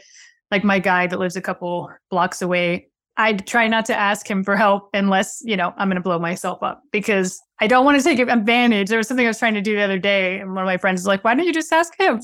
like 0.51 0.65
my 0.65 0.79
guy 0.79 1.07
that 1.09 1.19
lives 1.19 1.37
a 1.37 1.41
couple 1.41 1.91
blocks 2.09 2.41
away 2.41 2.91
I 3.21 3.35
try 3.35 3.69
not 3.69 3.85
to 3.87 3.95
ask 3.95 4.29
him 4.29 4.43
for 4.43 4.57
help 4.57 4.89
unless, 4.95 5.43
you 5.45 5.55
know, 5.55 5.75
I'm 5.77 5.89
going 5.89 5.97
to 5.97 6.03
blow 6.03 6.19
myself 6.19 6.63
up 6.63 6.83
because 6.91 7.39
I 7.61 7.67
don't 7.67 7.85
want 7.85 7.99
to 7.99 8.03
take 8.03 8.19
advantage. 8.19 8.89
There 8.89 8.97
was 8.97 9.09
something 9.09 9.27
I 9.27 9.29
was 9.29 9.39
trying 9.39 9.55
to 9.55 9.61
do 9.61 9.75
the 9.75 9.83
other 9.83 9.99
day, 9.99 10.41
and 10.41 10.55
one 10.55 10.63
of 10.63 10.67
my 10.67 10.79
friends 10.79 11.01
was 11.01 11.07
like, 11.07 11.23
Why 11.23 11.35
don't 11.35 11.45
you 11.45 11.53
just 11.53 11.71
ask 11.71 11.93
him? 12.01 12.21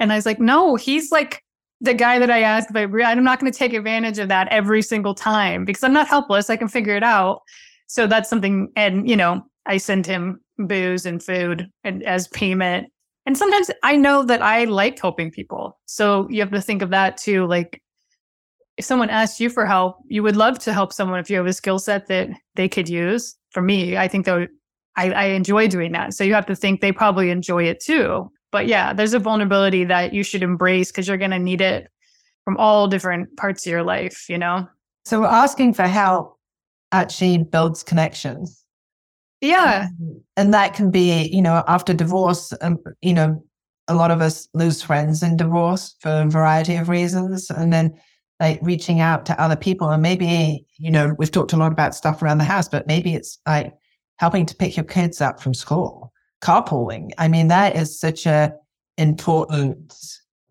And 0.00 0.12
I 0.12 0.16
was 0.16 0.26
like, 0.26 0.40
No, 0.40 0.74
he's 0.74 1.12
like 1.12 1.42
the 1.80 1.94
guy 1.94 2.18
that 2.18 2.30
I 2.30 2.42
asked, 2.42 2.72
but 2.72 2.90
I'm 3.02 3.24
not 3.24 3.40
going 3.40 3.50
to 3.50 3.58
take 3.58 3.72
advantage 3.72 4.18
of 4.18 4.28
that 4.28 4.48
every 4.48 4.82
single 4.82 5.14
time 5.14 5.64
because 5.64 5.82
I'm 5.82 5.92
not 5.92 6.08
helpless. 6.08 6.50
I 6.50 6.56
can 6.56 6.68
figure 6.68 6.96
it 6.96 7.02
out. 7.02 7.40
So 7.86 8.06
that's 8.06 8.28
something. 8.28 8.70
And, 8.76 9.08
you 9.08 9.16
know, 9.16 9.42
I 9.66 9.78
send 9.78 10.06
him 10.06 10.40
booze 10.58 11.06
and 11.06 11.22
food 11.22 11.68
and 11.84 12.02
as 12.02 12.28
payment. 12.28 12.88
And 13.26 13.36
sometimes 13.36 13.70
I 13.82 13.96
know 13.96 14.24
that 14.24 14.42
I 14.42 14.64
like 14.64 15.00
helping 15.00 15.30
people. 15.30 15.78
So 15.86 16.28
you 16.30 16.40
have 16.40 16.50
to 16.50 16.60
think 16.60 16.82
of 16.82 16.90
that 16.90 17.16
too. 17.16 17.46
Like, 17.46 17.80
if 18.76 18.84
someone 18.84 19.10
asked 19.10 19.40
you 19.40 19.50
for 19.50 19.66
help, 19.66 19.96
you 20.08 20.22
would 20.22 20.36
love 20.36 20.58
to 20.60 20.72
help 20.72 20.92
someone 20.92 21.20
if 21.20 21.28
you 21.28 21.36
have 21.36 21.46
a 21.46 21.52
skill 21.52 21.78
set 21.78 22.08
that 22.08 22.30
they 22.54 22.68
could 22.68 22.88
use. 22.88 23.36
For 23.50 23.60
me, 23.60 23.96
I 23.96 24.08
think 24.08 24.24
though 24.26 24.46
I, 24.96 25.12
I 25.12 25.24
enjoy 25.26 25.68
doing 25.68 25.92
that. 25.92 26.14
So 26.14 26.24
you 26.24 26.34
have 26.34 26.46
to 26.46 26.56
think 26.56 26.80
they 26.80 26.92
probably 26.92 27.30
enjoy 27.30 27.64
it 27.64 27.80
too. 27.80 28.30
But 28.52 28.66
yeah, 28.66 28.92
there's 28.92 29.14
a 29.14 29.18
vulnerability 29.18 29.84
that 29.84 30.12
you 30.12 30.22
should 30.22 30.42
embrace 30.42 30.90
because 30.90 31.06
you're 31.06 31.16
going 31.16 31.30
to 31.30 31.38
need 31.38 31.60
it 31.60 31.88
from 32.44 32.56
all 32.56 32.88
different 32.88 33.36
parts 33.36 33.66
of 33.66 33.70
your 33.70 33.82
life, 33.82 34.28
you 34.28 34.38
know? 34.38 34.68
So 35.04 35.24
asking 35.24 35.74
for 35.74 35.84
help 35.86 36.38
actually 36.92 37.38
builds 37.38 37.82
connections. 37.82 38.64
Yeah. 39.40 39.88
And 40.36 40.52
that 40.52 40.74
can 40.74 40.90
be, 40.90 41.28
you 41.32 41.40
know, 41.40 41.64
after 41.66 41.94
divorce, 41.94 42.52
um, 42.60 42.78
you 43.00 43.14
know, 43.14 43.42
a 43.88 43.94
lot 43.94 44.10
of 44.10 44.20
us 44.20 44.48
lose 44.54 44.82
friends 44.82 45.22
in 45.22 45.36
divorce 45.36 45.96
for 46.00 46.10
a 46.10 46.26
variety 46.26 46.76
of 46.76 46.88
reasons. 46.88 47.50
And 47.50 47.72
then 47.72 47.98
like 48.40 48.58
reaching 48.62 49.00
out 49.00 49.26
to 49.26 49.40
other 49.40 49.54
people 49.54 49.90
and 49.90 50.02
maybe 50.02 50.64
you 50.78 50.90
know 50.90 51.14
we've 51.18 51.30
talked 51.30 51.52
a 51.52 51.56
lot 51.56 51.70
about 51.70 51.94
stuff 51.94 52.22
around 52.22 52.38
the 52.38 52.44
house 52.44 52.68
but 52.68 52.86
maybe 52.86 53.14
it's 53.14 53.38
like 53.46 53.72
helping 54.16 54.46
to 54.46 54.56
pick 54.56 54.76
your 54.76 54.84
kids 54.84 55.20
up 55.20 55.40
from 55.40 55.54
school 55.54 56.09
carpooling 56.40 57.10
i 57.18 57.28
mean 57.28 57.48
that 57.48 57.76
is 57.76 57.98
such 57.98 58.26
a 58.26 58.52
important 58.96 59.94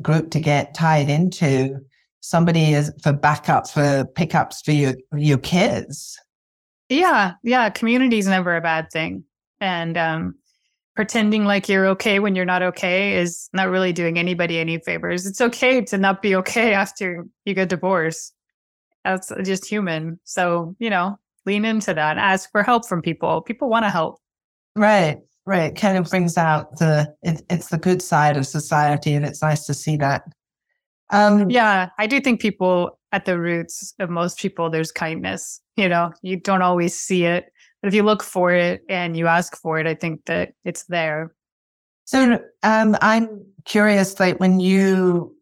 group 0.01 0.31
to 0.31 0.39
get 0.39 0.73
tied 0.73 1.09
into 1.09 1.77
somebody 2.21 2.73
is 2.73 2.91
for 3.01 3.13
backup 3.13 3.69
for 3.69 4.05
pickups 4.15 4.61
for 4.61 4.71
your 4.71 4.93
your 5.15 5.37
kids 5.37 6.19
yeah 6.89 7.33
yeah 7.43 7.69
community 7.69 8.17
is 8.17 8.27
never 8.27 8.55
a 8.55 8.61
bad 8.61 8.89
thing 8.91 9.23
and 9.59 9.97
um 9.97 10.35
pretending 10.99 11.45
like 11.45 11.69
you're 11.69 11.87
okay 11.87 12.19
when 12.19 12.35
you're 12.35 12.43
not 12.43 12.61
okay 12.61 13.15
is 13.15 13.49
not 13.53 13.69
really 13.69 13.93
doing 13.93 14.19
anybody 14.19 14.59
any 14.59 14.77
favors. 14.79 15.25
It's 15.25 15.39
okay 15.39 15.79
to 15.79 15.97
not 15.97 16.21
be 16.21 16.35
okay 16.35 16.73
after 16.73 17.25
you 17.45 17.53
get 17.53 17.69
divorced. 17.69 18.33
That's 19.05 19.31
just 19.45 19.65
human. 19.65 20.19
So, 20.25 20.75
you 20.77 20.89
know, 20.89 21.17
lean 21.45 21.63
into 21.63 21.93
that. 21.93 22.17
Ask 22.17 22.51
for 22.51 22.63
help 22.63 22.85
from 22.85 23.01
people. 23.01 23.39
People 23.39 23.69
want 23.69 23.85
to 23.85 23.89
help. 23.89 24.19
Right. 24.75 25.19
Right. 25.45 25.71
It 25.71 25.75
kind 25.75 25.97
of 25.97 26.09
brings 26.09 26.37
out 26.37 26.77
the 26.77 27.13
it, 27.23 27.41
it's 27.49 27.67
the 27.69 27.77
good 27.77 28.01
side 28.01 28.37
of 28.37 28.45
society 28.45 29.13
and 29.13 29.25
it's 29.25 29.41
nice 29.41 29.65
to 29.65 29.73
see 29.73 29.97
that. 29.97 30.23
Um 31.11 31.49
yeah, 31.49 31.89
I 31.97 32.07
do 32.07 32.19
think 32.19 32.39
people 32.39 32.99
at 33.11 33.25
the 33.25 33.39
roots 33.39 33.93
of 33.99 34.09
most 34.09 34.37
people 34.37 34.69
there's 34.69 34.91
kindness. 34.91 35.61
You 35.75 35.89
know, 35.89 36.11
you 36.21 36.37
don't 36.37 36.61
always 36.61 36.95
see 36.95 37.25
it 37.25 37.45
but 37.81 37.87
if 37.87 37.93
you 37.93 38.03
look 38.03 38.23
for 38.23 38.51
it 38.51 38.83
and 38.89 39.15
you 39.15 39.27
ask 39.27 39.55
for 39.55 39.79
it, 39.79 39.87
I 39.87 39.95
think 39.95 40.25
that 40.25 40.53
it's 40.65 40.83
there. 40.85 41.33
So 42.05 42.39
um, 42.63 42.97
I'm 43.01 43.45
curious, 43.65 44.19
like 44.19 44.39
when 44.39 44.59
you 44.59 45.35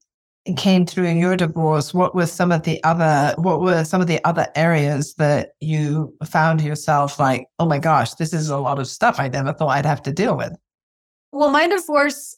came 0.55 0.85
through 0.85 1.05
in 1.05 1.17
your 1.17 1.35
divorce, 1.35 1.93
what 1.93 2.15
were 2.15 2.25
some 2.25 2.51
of 2.51 2.63
the 2.63 2.81
other 2.83 3.35
what 3.37 3.59
were 3.59 3.83
some 3.83 3.99
of 3.99 4.07
the 4.07 4.23
other 4.23 4.47
areas 4.55 5.15
that 5.15 5.49
you 5.59 6.15
found 6.25 6.61
yourself 6.61 7.19
like, 7.19 7.47
oh 7.59 7.65
my 7.65 7.79
gosh, 7.79 8.13
this 8.13 8.33
is 8.33 8.49
a 8.49 8.57
lot 8.57 8.79
of 8.79 8.87
stuff 8.87 9.19
I 9.19 9.27
never 9.27 9.51
thought 9.51 9.69
I'd 9.69 9.85
have 9.85 10.03
to 10.03 10.13
deal 10.13 10.37
with? 10.37 10.53
Well, 11.31 11.49
my 11.49 11.67
divorce 11.67 12.37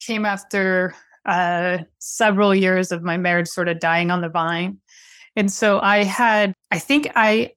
came 0.00 0.26
after 0.26 0.94
uh, 1.24 1.78
several 1.98 2.54
years 2.54 2.92
of 2.92 3.02
my 3.02 3.16
marriage 3.16 3.48
sort 3.48 3.68
of 3.68 3.80
dying 3.80 4.10
on 4.10 4.20
the 4.20 4.28
vine. 4.28 4.78
And 5.36 5.52
so 5.52 5.80
I 5.80 6.04
had, 6.04 6.54
I 6.70 6.78
think 6.78 7.10
I 7.14 7.52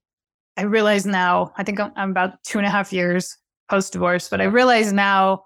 I 0.58 0.64
realize 0.64 1.06
now, 1.06 1.54
I 1.58 1.64
think 1.64 1.80
I'm, 1.80 1.94
I'm 1.96 2.12
about 2.12 2.44
two 2.44 2.58
and 2.58 2.68
a 2.68 2.70
half 2.70 2.92
years 2.92 3.38
post 3.70 3.94
divorce, 3.94 4.28
but 4.28 4.42
I 4.42 4.46
realize 4.46 4.92
now 4.92 5.46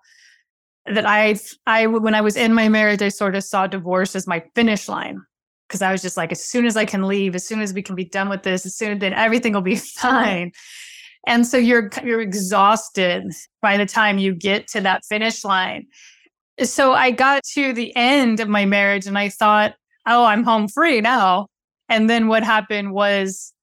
that 0.85 1.05
I, 1.05 1.35
I, 1.65 1.87
when 1.87 2.15
I 2.15 2.21
was 2.21 2.35
in 2.35 2.53
my 2.53 2.69
marriage, 2.69 3.01
I 3.01 3.09
sort 3.09 3.35
of 3.35 3.43
saw 3.43 3.67
divorce 3.67 4.15
as 4.15 4.27
my 4.27 4.43
finish 4.55 4.87
line 4.87 5.21
because 5.67 5.81
I 5.81 5.91
was 5.91 6.01
just 6.01 6.17
like, 6.17 6.31
as 6.31 6.43
soon 6.43 6.65
as 6.65 6.77
I 6.77 6.85
can 6.85 7.03
leave, 7.03 7.35
as 7.35 7.47
soon 7.47 7.61
as 7.61 7.73
we 7.73 7.81
can 7.81 7.95
be 7.95 8.05
done 8.05 8.29
with 8.29 8.43
this, 8.43 8.65
as 8.65 8.75
soon 8.75 8.99
then 8.99 9.13
everything 9.13 9.53
will 9.53 9.61
be 9.61 9.75
fine. 9.97 10.51
And 11.25 11.47
so 11.47 11.57
you're 11.57 11.89
you're 12.03 12.21
exhausted 12.21 13.31
by 13.61 13.77
the 13.77 13.85
time 13.85 14.17
you 14.17 14.35
get 14.35 14.67
to 14.69 14.81
that 14.81 15.05
finish 15.05 15.43
line. 15.43 15.87
So 16.61 16.93
I 16.93 17.11
got 17.11 17.43
to 17.53 17.73
the 17.73 17.95
end 17.95 18.39
of 18.39 18.49
my 18.49 18.65
marriage 18.65 19.07
and 19.07 19.17
I 19.17 19.29
thought, 19.29 19.73
oh, 20.05 20.25
I'm 20.25 20.43
home 20.43 20.67
free 20.67 21.01
now. 21.01 21.47
And 21.89 22.09
then 22.09 22.27
what 22.27 22.43
happened 22.43 22.91
was 22.91 23.53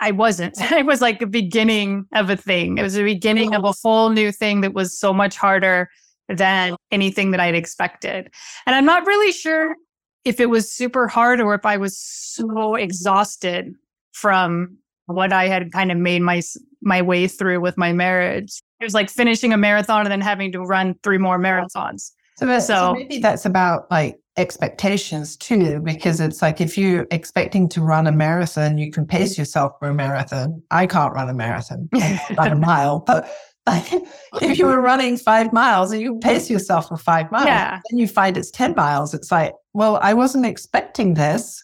I 0.00 0.10
wasn't. 0.10 0.58
It 0.72 0.86
was 0.86 1.00
like 1.00 1.20
the 1.20 1.26
beginning 1.26 2.06
of 2.12 2.30
a 2.30 2.36
thing. 2.36 2.78
It 2.78 2.82
was 2.82 2.94
the 2.94 3.04
beginning 3.04 3.54
of 3.54 3.64
a 3.64 3.72
whole 3.82 4.10
new 4.10 4.32
thing 4.32 4.60
that 4.62 4.74
was 4.74 4.98
so 4.98 5.12
much 5.12 5.36
harder 5.36 5.88
than 6.28 6.76
anything 6.90 7.30
that 7.30 7.40
I'd 7.40 7.54
expected. 7.54 8.30
And 8.66 8.76
I'm 8.76 8.84
not 8.84 9.06
really 9.06 9.32
sure 9.32 9.76
if 10.24 10.40
it 10.40 10.46
was 10.46 10.70
super 10.70 11.08
hard 11.08 11.40
or 11.40 11.54
if 11.54 11.64
I 11.64 11.76
was 11.76 11.98
so 11.98 12.74
exhausted 12.74 13.74
from 14.12 14.76
what 15.06 15.32
I 15.32 15.48
had 15.48 15.72
kind 15.72 15.90
of 15.90 15.98
made 15.98 16.22
my 16.22 16.42
my 16.82 17.02
way 17.02 17.26
through 17.26 17.60
with 17.60 17.76
my 17.76 17.92
marriage. 17.92 18.60
It 18.80 18.84
was 18.84 18.94
like 18.94 19.10
finishing 19.10 19.52
a 19.52 19.56
marathon 19.56 20.02
and 20.02 20.10
then 20.10 20.20
having 20.20 20.52
to 20.52 20.60
run 20.60 20.94
three 21.02 21.18
more 21.18 21.38
marathons. 21.38 22.12
So, 22.36 22.46
so, 22.46 22.60
so 22.60 22.94
maybe 22.94 23.18
that's 23.18 23.44
about 23.44 23.90
like 23.90 24.20
expectations 24.36 25.36
too, 25.36 25.80
because 25.80 26.20
it's 26.20 26.40
like 26.40 26.60
if 26.60 26.78
you're 26.78 27.06
expecting 27.10 27.68
to 27.70 27.80
run 27.80 28.06
a 28.06 28.12
marathon, 28.12 28.78
you 28.78 28.92
can 28.92 29.06
pace 29.06 29.36
yourself 29.36 29.72
for 29.80 29.88
a 29.88 29.94
marathon. 29.94 30.62
I 30.70 30.86
can't 30.86 31.12
run 31.12 31.28
a 31.28 31.34
marathon, 31.34 31.88
not 32.30 32.52
a 32.52 32.54
mile, 32.54 33.00
but 33.00 33.28
like 33.68 33.92
if 34.42 34.58
you 34.58 34.66
were 34.66 34.80
running 34.80 35.16
five 35.16 35.52
miles 35.52 35.92
and 35.92 36.00
you 36.00 36.18
pace 36.18 36.50
yourself 36.50 36.88
for 36.88 36.96
five 36.96 37.30
miles, 37.30 37.46
yeah. 37.46 37.80
then 37.90 37.98
you 37.98 38.08
find 38.08 38.36
it's 38.36 38.50
10 38.50 38.74
miles. 38.74 39.14
It's 39.14 39.30
like, 39.30 39.54
well, 39.74 39.98
I 40.02 40.14
wasn't 40.14 40.46
expecting 40.46 41.14
this. 41.14 41.62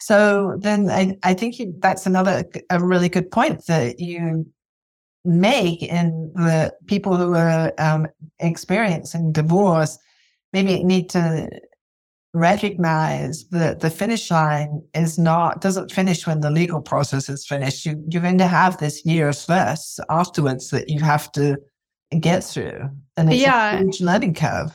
So 0.00 0.56
then 0.58 0.90
I, 0.90 1.16
I 1.22 1.34
think 1.34 1.58
you, 1.58 1.74
that's 1.78 2.06
another, 2.06 2.44
a 2.70 2.84
really 2.84 3.08
good 3.08 3.30
point 3.30 3.66
that 3.66 4.00
you 4.00 4.46
make 5.24 5.82
in 5.82 6.32
the 6.34 6.72
people 6.86 7.16
who 7.16 7.34
are 7.34 7.72
um, 7.78 8.08
experiencing 8.40 9.30
divorce 9.30 9.98
maybe 10.52 10.82
need 10.82 11.08
to 11.10 11.48
recognize 12.34 13.44
that 13.50 13.80
the 13.80 13.90
finish 13.90 14.30
line 14.30 14.82
is 14.94 15.18
not 15.18 15.60
doesn't 15.60 15.92
finish 15.92 16.26
when 16.26 16.40
the 16.40 16.50
legal 16.50 16.80
process 16.80 17.28
is 17.28 17.46
finished. 17.46 17.84
You 17.84 18.02
you're 18.08 18.22
going 18.22 18.38
to 18.38 18.46
have 18.46 18.78
this 18.78 19.04
years 19.04 19.44
first 19.44 20.00
afterwards 20.08 20.70
that 20.70 20.88
you 20.88 21.00
have 21.00 21.30
to 21.32 21.58
get 22.20 22.42
through. 22.44 22.88
And 23.16 23.32
it's 23.32 23.42
yeah. 23.42 23.74
a 23.74 23.78
huge 23.78 24.00
learning 24.00 24.34
curve. 24.34 24.72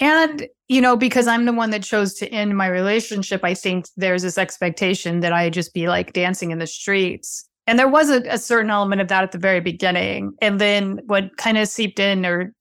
And 0.00 0.46
you 0.68 0.80
know, 0.80 0.96
because 0.96 1.26
I'm 1.26 1.44
the 1.44 1.52
one 1.52 1.70
that 1.70 1.82
chose 1.82 2.14
to 2.14 2.28
end 2.28 2.56
my 2.56 2.66
relationship, 2.66 3.42
I 3.42 3.54
think 3.54 3.86
there's 3.96 4.22
this 4.22 4.38
expectation 4.38 5.20
that 5.20 5.32
I 5.32 5.50
just 5.50 5.74
be 5.74 5.88
like 5.88 6.12
dancing 6.12 6.50
in 6.50 6.58
the 6.58 6.66
streets. 6.66 7.44
And 7.66 7.78
there 7.78 7.88
was 7.88 8.08
a, 8.08 8.22
a 8.28 8.38
certain 8.38 8.70
element 8.70 9.00
of 9.00 9.08
that 9.08 9.22
at 9.22 9.32
the 9.32 9.38
very 9.38 9.60
beginning. 9.60 10.32
And 10.40 10.60
then 10.60 11.00
what 11.06 11.36
kind 11.36 11.58
of 11.58 11.68
seeped 11.68 11.98
in 11.98 12.24
or 12.24 12.54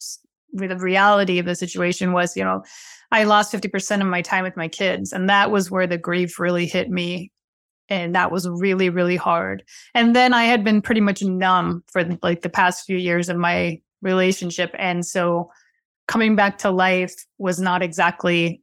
the 0.53 0.77
reality 0.77 1.39
of 1.39 1.45
the 1.45 1.55
situation 1.55 2.11
was, 2.11 2.35
you 2.35 2.43
know, 2.43 2.63
I 3.11 3.23
lost 3.23 3.53
50% 3.53 4.01
of 4.01 4.07
my 4.07 4.21
time 4.21 4.43
with 4.43 4.57
my 4.57 4.67
kids. 4.67 5.13
And 5.13 5.29
that 5.29 5.51
was 5.51 5.71
where 5.71 5.87
the 5.87 5.97
grief 5.97 6.39
really 6.39 6.65
hit 6.65 6.89
me. 6.89 7.31
And 7.89 8.13
that 8.15 8.31
was 8.31 8.49
really, 8.49 8.89
really 8.89 9.15
hard. 9.15 9.63
And 9.93 10.15
then 10.15 10.33
I 10.33 10.43
had 10.43 10.63
been 10.63 10.81
pretty 10.81 10.99
much 10.99 11.23
numb 11.23 11.83
for 11.87 12.03
like 12.21 12.41
the 12.41 12.49
past 12.49 12.85
few 12.85 12.97
years 12.97 13.29
of 13.29 13.37
my 13.37 13.79
relationship. 14.01 14.71
And 14.77 15.05
so 15.05 15.49
coming 16.07 16.35
back 16.35 16.57
to 16.59 16.71
life 16.71 17.15
was 17.37 17.61
not 17.61 17.81
exactly 17.81 18.61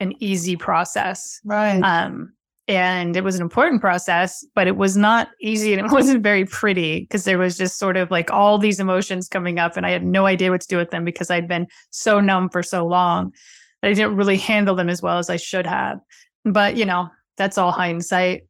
an 0.00 0.12
easy 0.20 0.54
process. 0.56 1.40
Right. 1.44 1.80
Um, 1.80 2.32
and 2.68 3.16
it 3.16 3.24
was 3.24 3.34
an 3.34 3.40
important 3.40 3.80
process, 3.80 4.44
but 4.54 4.66
it 4.66 4.76
was 4.76 4.94
not 4.96 5.28
easy 5.40 5.72
and 5.72 5.84
it 5.84 5.90
wasn't 5.92 6.22
very 6.22 6.44
pretty 6.44 7.00
because 7.00 7.24
there 7.24 7.38
was 7.38 7.56
just 7.56 7.78
sort 7.78 7.96
of 7.96 8.10
like 8.10 8.30
all 8.30 8.58
these 8.58 8.78
emotions 8.78 9.28
coming 9.28 9.58
up 9.58 9.76
and 9.76 9.86
I 9.86 9.90
had 9.90 10.04
no 10.04 10.26
idea 10.26 10.50
what 10.50 10.60
to 10.60 10.68
do 10.68 10.76
with 10.76 10.90
them 10.90 11.04
because 11.04 11.30
I'd 11.30 11.48
been 11.48 11.66
so 11.90 12.20
numb 12.20 12.50
for 12.50 12.62
so 12.62 12.86
long. 12.86 13.32
I 13.82 13.92
didn't 13.92 14.16
really 14.16 14.36
handle 14.36 14.74
them 14.74 14.88
as 14.88 15.02
well 15.02 15.18
as 15.18 15.30
I 15.30 15.36
should 15.36 15.66
have. 15.66 16.00
But, 16.44 16.76
you 16.76 16.84
know, 16.84 17.08
that's 17.36 17.58
all 17.58 17.70
hindsight. 17.70 18.46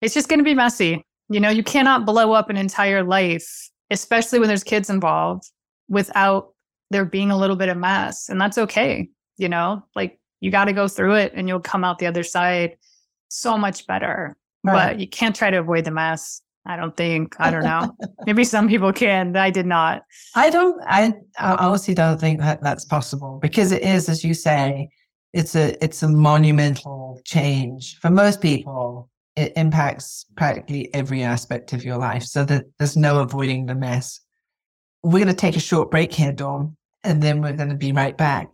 It's 0.00 0.14
just 0.14 0.28
going 0.28 0.38
to 0.38 0.44
be 0.44 0.54
messy. 0.54 1.04
You 1.28 1.40
know, 1.40 1.50
you 1.50 1.62
cannot 1.62 2.06
blow 2.06 2.32
up 2.32 2.50
an 2.50 2.56
entire 2.56 3.02
life, 3.02 3.70
especially 3.90 4.38
when 4.38 4.48
there's 4.48 4.64
kids 4.64 4.90
involved, 4.90 5.44
without 5.88 6.54
there 6.90 7.04
being 7.04 7.30
a 7.30 7.38
little 7.38 7.56
bit 7.56 7.68
of 7.68 7.76
mess. 7.76 8.28
And 8.28 8.40
that's 8.40 8.58
okay. 8.58 9.08
You 9.38 9.48
know, 9.48 9.82
like 9.94 10.18
you 10.40 10.50
got 10.50 10.66
to 10.66 10.72
go 10.72 10.88
through 10.88 11.14
it 11.14 11.32
and 11.34 11.48
you'll 11.48 11.60
come 11.60 11.84
out 11.84 11.98
the 11.98 12.06
other 12.06 12.22
side 12.22 12.76
so 13.28 13.56
much 13.56 13.86
better. 13.86 14.36
right. 14.64 14.90
but 14.92 15.00
you 15.00 15.08
can't 15.08 15.36
try 15.36 15.50
to 15.50 15.58
avoid 15.58 15.84
the 15.84 15.90
mess. 15.90 16.42
I 16.66 16.76
don't 16.76 16.96
think. 16.96 17.36
I 17.38 17.50
don't 17.50 17.64
know. 17.64 17.96
Maybe 18.26 18.44
some 18.44 18.68
people 18.68 18.92
can. 18.92 19.36
I 19.36 19.50
did 19.50 19.66
not. 19.66 20.02
I 20.34 20.50
don't. 20.50 20.80
I, 20.86 21.14
I 21.38 21.54
honestly 21.54 21.94
don't 21.94 22.20
think 22.20 22.40
that 22.40 22.62
that's 22.62 22.84
possible 22.84 23.38
because 23.40 23.72
it 23.72 23.82
is, 23.82 24.08
as 24.08 24.22
you 24.22 24.34
say, 24.34 24.90
it's 25.32 25.56
a 25.56 25.82
it's 25.82 26.02
a 26.02 26.08
monumental 26.08 27.20
change 27.24 27.98
for 28.00 28.10
most 28.10 28.40
people. 28.40 29.08
It 29.36 29.52
impacts 29.56 30.26
practically 30.36 30.92
every 30.92 31.22
aspect 31.22 31.72
of 31.72 31.84
your 31.84 31.96
life, 31.96 32.24
so 32.24 32.44
that 32.44 32.66
there's 32.78 32.96
no 32.96 33.20
avoiding 33.20 33.66
the 33.66 33.74
mess. 33.74 34.20
We're 35.02 35.24
going 35.24 35.28
to 35.28 35.34
take 35.34 35.56
a 35.56 35.60
short 35.60 35.90
break 35.90 36.12
here, 36.12 36.32
Dawn, 36.32 36.76
and 37.04 37.22
then 37.22 37.40
we're 37.40 37.54
going 37.54 37.70
to 37.70 37.74
be 37.74 37.92
right 37.92 38.16
back. 38.16 38.48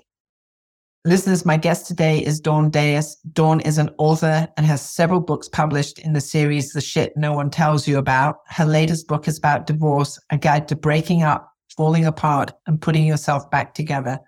Listeners, 1.06 1.46
my 1.46 1.56
guest 1.56 1.86
today 1.86 2.18
is 2.18 2.40
Dawn 2.40 2.68
Dais. 2.68 3.14
Dawn 3.32 3.60
is 3.60 3.78
an 3.78 3.90
author 3.96 4.48
and 4.56 4.66
has 4.66 4.82
several 4.82 5.20
books 5.20 5.48
published 5.48 6.00
in 6.00 6.14
the 6.14 6.20
series 6.20 6.72
The 6.72 6.80
Shit 6.80 7.16
No 7.16 7.32
One 7.32 7.48
Tells 7.48 7.86
You 7.86 7.98
About. 7.98 8.38
Her 8.48 8.64
latest 8.64 9.06
book 9.06 9.28
is 9.28 9.38
about 9.38 9.68
divorce, 9.68 10.18
a 10.30 10.36
guide 10.36 10.66
to 10.66 10.74
breaking 10.74 11.22
up, 11.22 11.48
falling 11.76 12.06
apart, 12.06 12.54
and 12.66 12.82
putting 12.82 13.06
yourself 13.06 13.48
back 13.52 13.72
together. 13.72 14.18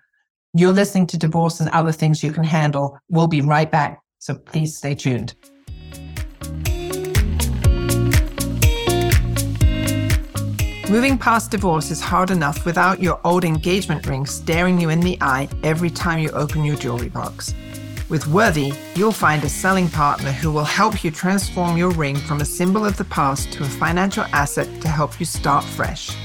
You're 0.54 0.70
listening 0.70 1.08
to 1.08 1.18
Divorce 1.18 1.58
and 1.58 1.68
Other 1.70 1.90
Things 1.90 2.22
You 2.22 2.30
Can 2.30 2.44
Handle. 2.44 2.96
We'll 3.08 3.26
be 3.26 3.40
right 3.40 3.68
back, 3.68 4.00
so 4.20 4.36
please 4.36 4.76
stay 4.76 4.94
tuned. 4.94 5.34
Moving 10.90 11.18
past 11.18 11.50
divorce 11.50 11.90
is 11.90 12.00
hard 12.00 12.30
enough 12.30 12.64
without 12.64 12.98
your 12.98 13.20
old 13.22 13.44
engagement 13.44 14.06
ring 14.06 14.24
staring 14.24 14.80
you 14.80 14.88
in 14.88 15.00
the 15.00 15.18
eye 15.20 15.46
every 15.62 15.90
time 15.90 16.18
you 16.18 16.30
open 16.30 16.64
your 16.64 16.76
jewelry 16.76 17.10
box. 17.10 17.54
With 18.08 18.26
Worthy, 18.26 18.72
you'll 18.94 19.12
find 19.12 19.44
a 19.44 19.50
selling 19.50 19.90
partner 19.90 20.32
who 20.32 20.50
will 20.50 20.64
help 20.64 21.04
you 21.04 21.10
transform 21.10 21.76
your 21.76 21.90
ring 21.90 22.16
from 22.16 22.40
a 22.40 22.46
symbol 22.46 22.86
of 22.86 22.96
the 22.96 23.04
past 23.04 23.52
to 23.52 23.64
a 23.64 23.66
financial 23.66 24.24
asset 24.32 24.80
to 24.80 24.88
help 24.88 25.20
you 25.20 25.26
start 25.26 25.62
fresh. 25.62 26.16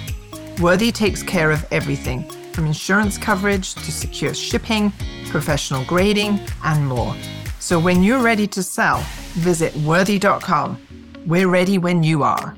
Worthy 0.62 0.94
takes 0.94 1.22
care 1.22 1.52
of 1.52 1.66
everything 1.70 2.24
from 2.54 2.66
insurance 2.66 3.18
coverage 3.18 3.74
to 3.74 3.92
secure 3.92 4.34
shipping, 4.34 4.94
professional 5.28 5.84
grading, 5.84 6.40
and 6.64 6.88
more. 6.88 7.14
So 7.60 7.78
when 7.78 8.02
you're 8.02 8.24
ready 8.24 8.48
to 8.48 8.64
sell, 8.64 9.04
visit 9.34 9.76
worthy.com. 9.76 10.78
We're 11.26 11.50
ready 11.50 11.78
when 11.80 12.02
you 12.02 12.24
are. 12.24 12.56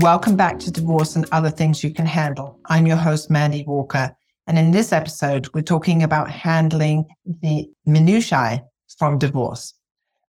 Welcome 0.00 0.36
back 0.36 0.58
to 0.58 0.70
Divorce 0.70 1.16
and 1.16 1.24
Other 1.32 1.48
Things 1.48 1.82
You 1.82 1.90
Can 1.90 2.04
Handle. 2.04 2.60
I'm 2.66 2.86
your 2.86 2.98
host, 2.98 3.30
Mandy 3.30 3.64
Walker. 3.66 4.14
And 4.46 4.58
in 4.58 4.70
this 4.70 4.92
episode, 4.92 5.48
we're 5.54 5.62
talking 5.62 6.02
about 6.02 6.30
handling 6.30 7.06
the 7.24 7.66
minutiae 7.86 8.62
from 8.98 9.16
divorce. 9.16 9.72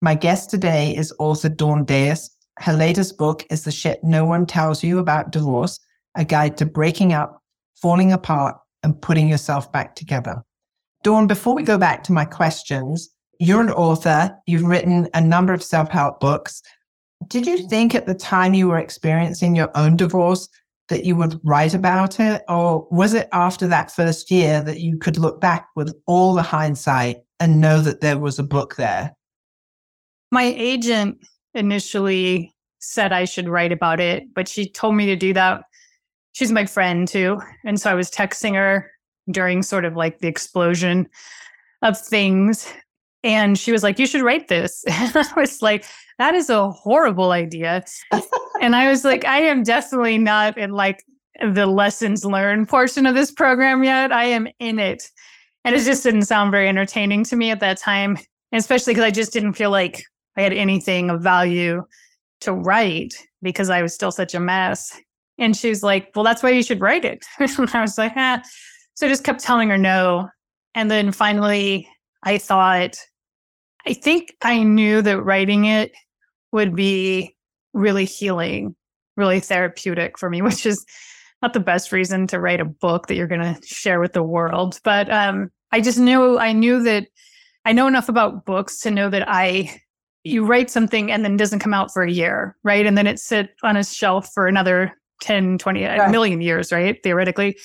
My 0.03 0.13
guest 0.13 0.51
today 0.51 0.95
is 0.95 1.11
author 1.17 1.49
Dawn 1.49 1.83
Dais. 1.83 2.29
Her 2.59 2.73
latest 2.73 3.17
book 3.17 3.43
is 3.49 3.63
The 3.63 3.71
Shit 3.71 4.03
No 4.03 4.23
One 4.23 4.45
Tells 4.45 4.83
You 4.83 4.99
About 4.99 5.31
Divorce, 5.31 5.79
a 6.13 6.23
guide 6.23 6.57
to 6.57 6.67
breaking 6.67 7.13
up, 7.13 7.41
falling 7.81 8.11
apart, 8.13 8.57
and 8.83 9.01
putting 9.01 9.27
yourself 9.27 9.71
back 9.71 9.95
together. 9.95 10.43
Dawn, 11.03 11.25
before 11.25 11.55
we 11.55 11.63
go 11.63 11.79
back 11.79 12.03
to 12.03 12.13
my 12.13 12.25
questions, 12.25 13.09
you're 13.39 13.61
an 13.61 13.71
author. 13.71 14.37
You've 14.45 14.67
written 14.67 15.09
a 15.15 15.21
number 15.21 15.53
of 15.53 15.63
self 15.63 15.89
help 15.89 16.19
books. 16.19 16.61
Did 17.27 17.47
you 17.47 17.67
think 17.67 17.95
at 17.95 18.05
the 18.05 18.13
time 18.13 18.53
you 18.53 18.67
were 18.67 18.77
experiencing 18.77 19.55
your 19.55 19.71
own 19.75 19.95
divorce 19.95 20.47
that 20.89 21.05
you 21.05 21.15
would 21.15 21.39
write 21.43 21.73
about 21.73 22.19
it? 22.19 22.43
Or 22.47 22.87
was 22.91 23.13
it 23.13 23.27
after 23.31 23.67
that 23.67 23.91
first 23.91 24.29
year 24.29 24.61
that 24.61 24.79
you 24.79 24.97
could 24.97 25.17
look 25.17 25.41
back 25.41 25.67
with 25.75 25.95
all 26.05 26.33
the 26.33 26.43
hindsight 26.43 27.17
and 27.39 27.61
know 27.61 27.81
that 27.81 28.01
there 28.01 28.19
was 28.19 28.37
a 28.37 28.43
book 28.43 28.75
there? 28.75 29.15
My 30.31 30.43
agent 30.43 31.17
initially 31.53 32.53
said 32.79 33.11
I 33.11 33.25
should 33.25 33.49
write 33.49 33.71
about 33.71 33.99
it, 33.99 34.33
but 34.33 34.47
she 34.47 34.69
told 34.69 34.95
me 34.95 35.05
to 35.07 35.15
do 35.15 35.33
that. 35.33 35.63
She's 36.33 36.51
my 36.51 36.65
friend 36.65 37.07
too. 37.07 37.39
And 37.63 37.79
so 37.79 37.89
I 37.89 37.95
was 37.95 38.11
texting 38.11 38.55
her 38.55 38.91
during 39.31 39.63
sort 39.63 39.85
of 39.85 39.95
like 39.95 40.19
the 40.19 40.27
explosion 40.27 41.07
of 41.81 41.99
things. 41.99 42.71
And 43.23 43.57
she 43.57 43.71
was 43.71 43.81
like, 43.83 43.97
You 43.97 44.05
should 44.05 44.21
write 44.21 44.49
this. 44.49 44.83
And 44.87 45.15
I 45.15 45.33
was 45.35 45.61
like, 45.61 45.85
that 46.17 46.35
is 46.35 46.49
a 46.49 46.71
horrible 46.71 47.31
idea. 47.31 47.83
and 48.61 48.75
I 48.75 48.89
was 48.89 49.03
like, 49.03 49.25
I 49.25 49.39
am 49.39 49.63
definitely 49.63 50.17
not 50.17 50.57
in 50.57 50.71
like 50.71 51.03
the 51.41 51.65
lessons 51.65 52.25
learned 52.25 52.69
portion 52.69 53.05
of 53.05 53.15
this 53.15 53.31
program 53.31 53.83
yet. 53.83 54.11
I 54.11 54.25
am 54.25 54.47
in 54.59 54.79
it. 54.79 55.03
And 55.63 55.75
it 55.75 55.83
just 55.83 56.03
didn't 56.03 56.23
sound 56.23 56.51
very 56.51 56.69
entertaining 56.69 57.23
to 57.25 57.35
me 57.35 57.49
at 57.49 57.59
that 57.59 57.77
time, 57.77 58.17
especially 58.51 58.93
because 58.93 59.05
I 59.05 59.11
just 59.11 59.33
didn't 59.33 59.53
feel 59.53 59.71
like 59.71 60.03
I 60.37 60.41
had 60.41 60.53
anything 60.53 61.09
of 61.09 61.21
value 61.21 61.83
to 62.41 62.53
write 62.53 63.15
because 63.41 63.69
I 63.69 63.81
was 63.81 63.93
still 63.93 64.11
such 64.11 64.33
a 64.35 64.39
mess. 64.39 64.99
And 65.37 65.55
she 65.55 65.69
was 65.69 65.83
like, 65.83 66.11
Well, 66.15 66.23
that's 66.23 66.43
why 66.43 66.51
you 66.51 66.63
should 66.63 66.81
write 66.81 67.03
it. 67.03 67.25
and 67.39 67.69
I 67.73 67.81
was 67.81 67.97
like, 67.97 68.13
ah. 68.15 68.41
So 68.93 69.07
I 69.07 69.09
just 69.09 69.25
kept 69.25 69.41
telling 69.41 69.69
her 69.69 69.77
no. 69.77 70.29
And 70.75 70.89
then 70.89 71.11
finally, 71.11 71.89
I 72.23 72.37
thought, 72.37 72.95
I 73.85 73.93
think 73.93 74.35
I 74.41 74.63
knew 74.63 75.01
that 75.01 75.21
writing 75.21 75.65
it 75.65 75.91
would 76.55 76.73
be 76.73 77.35
really 77.73 78.05
healing, 78.05 78.75
really 79.17 79.41
therapeutic 79.41 80.17
for 80.17 80.29
me, 80.29 80.41
which 80.47 80.65
is 80.65 80.85
not 81.41 81.53
the 81.53 81.59
best 81.59 81.91
reason 81.91 82.25
to 82.27 82.39
write 82.39 82.61
a 82.61 82.65
book 82.65 83.07
that 83.07 83.15
you're 83.15 83.27
going 83.27 83.41
to 83.41 83.61
share 83.63 83.99
with 83.99 84.13
the 84.13 84.23
world. 84.23 84.79
But 84.83 85.11
um, 85.11 85.51
I 85.71 85.81
just 85.81 85.99
knew, 85.99 86.39
I 86.39 86.53
knew 86.53 86.81
that 86.83 87.07
I 87.65 87.73
know 87.73 87.87
enough 87.87 88.09
about 88.09 88.45
books 88.45 88.79
to 88.81 88.91
know 88.91 89.09
that 89.09 89.27
I, 89.27 89.81
you 90.23 90.45
write 90.45 90.71
something 90.71 91.11
and 91.11 91.23
then 91.23 91.37
doesn't 91.37 91.59
come 91.59 91.73
out 91.73 91.91
for 91.91 92.03
a 92.03 92.11
year, 92.11 92.55
right? 92.63 92.85
And 92.85 92.97
then 92.97 93.05
it 93.05 93.19
sit 93.19 93.49
on 93.61 93.75
a 93.75 93.83
shelf 93.83 94.31
for 94.33 94.47
another 94.47 94.93
10, 95.21 95.57
20, 95.57 95.83
a 95.83 96.09
million 96.09 96.41
years, 96.41 96.71
right? 96.71 96.97
Theoretically. 97.03 97.57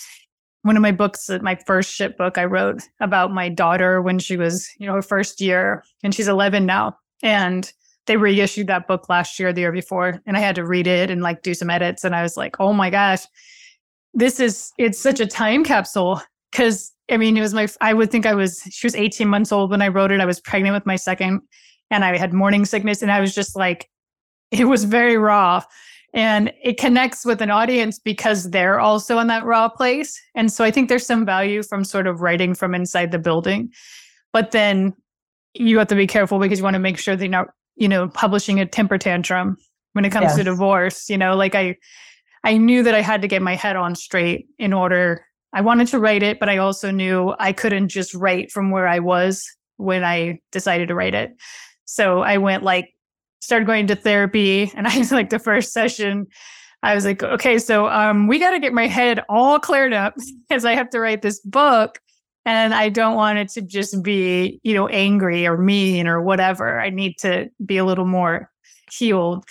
One 0.63 0.77
of 0.77 0.83
my 0.83 0.93
books, 0.93 1.31
my 1.41 1.57
first 1.67 1.95
ship 1.95 2.19
book, 2.19 2.37
I 2.37 2.45
wrote 2.45 2.83
about 3.01 3.33
my 3.33 3.49
daughter 3.49 4.03
when 4.03 4.19
she 4.19 4.37
was, 4.37 4.69
you 4.79 4.87
know, 4.87 4.95
her 4.95 5.03
first 5.03 5.41
year, 5.41 5.85
and 6.03 6.15
she's 6.15 6.29
11 6.29 6.67
now. 6.67 6.99
And 7.23 7.73
they 8.07 8.17
reissued 8.17 8.67
that 8.67 8.87
book 8.87 9.09
last 9.09 9.39
year, 9.39 9.53
the 9.53 9.63
year 9.63 9.73
before, 9.73 10.21
and 10.27 10.37
I 10.37 10.41
had 10.41 10.57
to 10.57 10.67
read 10.67 10.87
it 10.87 11.11
and 11.11 11.23
like 11.23 11.43
do 11.43 11.55
some 11.55 11.71
edits. 11.71 12.05
And 12.05 12.15
I 12.15 12.23
was 12.23 12.37
like, 12.37 12.57
oh 12.59 12.73
my 12.73 12.91
gosh, 12.91 13.25
this 14.15 14.41
is, 14.41 14.73
it's 14.79 14.99
such 14.99 15.21
a 15.21 15.27
time 15.27 15.65
capsule. 15.65 16.21
Cause 16.55 16.93
I 17.11 17.17
mean, 17.17 17.37
it 17.37 17.41
was 17.41 17.55
my, 17.55 17.69
I 17.81 17.95
would 17.95 18.11
think 18.11 18.27
I 18.27 18.35
was, 18.35 18.63
she 18.71 18.87
was 18.87 18.97
18 18.97 19.29
months 19.29 19.53
old 19.53 19.71
when 19.71 19.83
I 19.83 19.89
wrote 19.89 20.11
it. 20.11 20.21
I 20.21 20.27
was 20.27 20.41
pregnant 20.41 20.75
with 20.75 20.87
my 20.87 20.97
second 20.97 21.43
and 21.91 22.05
I 22.05 22.17
had 22.17 22.33
morning 22.33 22.65
sickness. 22.65 23.03
And 23.03 23.13
I 23.13 23.21
was 23.21 23.35
just 23.35 23.55
like, 23.55 23.89
it 24.51 24.65
was 24.65 24.85
very 24.85 25.17
raw. 25.17 25.63
And 26.13 26.53
it 26.63 26.77
connects 26.77 27.25
with 27.25 27.41
an 27.41 27.51
audience 27.51 28.01
because 28.01 28.51
they're 28.51 28.81
also 28.81 29.19
in 29.21 29.29
that 29.29 29.45
raw 29.45 29.69
place. 29.69 30.21
And 30.35 30.53
so 30.53 30.65
I 30.65 30.73
think 30.73 30.89
there's 30.89 31.07
some 31.07 31.25
value 31.25 31.63
from 31.63 31.85
sort 31.85 32.09
of 32.09 32.21
writing 32.21 32.55
from 32.55 32.75
inside 32.75 33.13
the 33.13 33.19
building. 33.19 33.73
But 34.33 34.51
then 34.51 34.95
you 35.55 35.79
have 35.79 35.89
to 35.89 35.95
be 35.95 36.09
careful 36.09 36.41
because 36.41 36.59
you 36.59 36.65
want 36.65 36.75
to 36.75 36.81
make 36.81 36.99
sure 36.99 37.15
that 37.15 37.25
you're 37.25 37.31
not 37.31 37.49
you 37.77 37.89
know, 37.89 38.09
publishing 38.09 38.61
a 38.61 38.67
temper 38.67 38.99
tantrum 38.99 39.57
when 39.93 40.05
it 40.05 40.11
comes 40.11 40.25
yes. 40.25 40.37
to 40.37 40.45
divorce. 40.45 41.09
You 41.09 41.19
know, 41.19 41.37
like 41.37 41.55
I 41.55 41.77
I 42.45 42.57
knew 42.57 42.83
that 42.83 42.95
I 42.95 43.01
had 43.01 43.23
to 43.23 43.29
get 43.29 43.43
my 43.43 43.55
head 43.55 43.77
on 43.77 43.95
straight 43.95 44.47
in 44.59 44.73
order 44.73 45.25
I 45.53 45.63
wanted 45.63 45.89
to 45.89 45.99
write 45.99 46.23
it, 46.23 46.39
but 46.39 46.49
I 46.49 46.59
also 46.59 46.91
knew 46.91 47.35
I 47.39 47.53
couldn't 47.53 47.89
just 47.89 48.15
write 48.15 48.53
from 48.53 48.71
where 48.71 48.87
I 48.87 49.01
was 49.01 49.45
when 49.79 50.05
I 50.05 50.39
decided 50.53 50.89
to 50.89 50.95
write 50.95 51.15
it. 51.15 51.33
So 51.87 52.21
I 52.21 52.39
went 52.39 52.63
like 52.63 52.95
started 53.41 53.67
going 53.67 53.87
to 53.89 53.97
therapy 53.97 54.71
and 54.77 54.87
I 54.87 54.99
was 54.99 55.13
like 55.13 55.31
the 55.31 55.39
first 55.39 55.73
session 55.73 56.27
I 56.83 56.95
was 56.95 57.05
like, 57.05 57.23
okay, 57.23 57.59
so 57.59 57.89
um, 57.89 58.27
we 58.27 58.39
got 58.39 58.53
to 58.53 58.59
get 58.59 58.73
my 58.73 58.87
head 58.87 59.21
all 59.29 59.59
cleared 59.59 59.93
up 59.93 60.15
because 60.49 60.65
I 60.65 60.75
have 60.75 60.91
to 60.91 61.01
write 61.01 61.23
this 61.23 61.41
book 61.41 61.99
and 62.47 62.75
I 62.75 62.89
don't 62.89 63.17
want 63.17 63.39
it 63.39 63.49
to 63.51 63.63
just 63.63 64.03
be, 64.03 64.61
you 64.63 64.75
know, 64.75 64.89
angry 64.89 65.47
or 65.47 65.59
mean 65.59 66.07
or 66.07 66.23
whatever. 66.23 66.81
I 66.81 66.91
need 66.91 67.19
to 67.19 67.51
be 67.65 67.77
a 67.77 67.85
little 67.85 68.07
more 68.07 68.51
healed. 68.91 69.45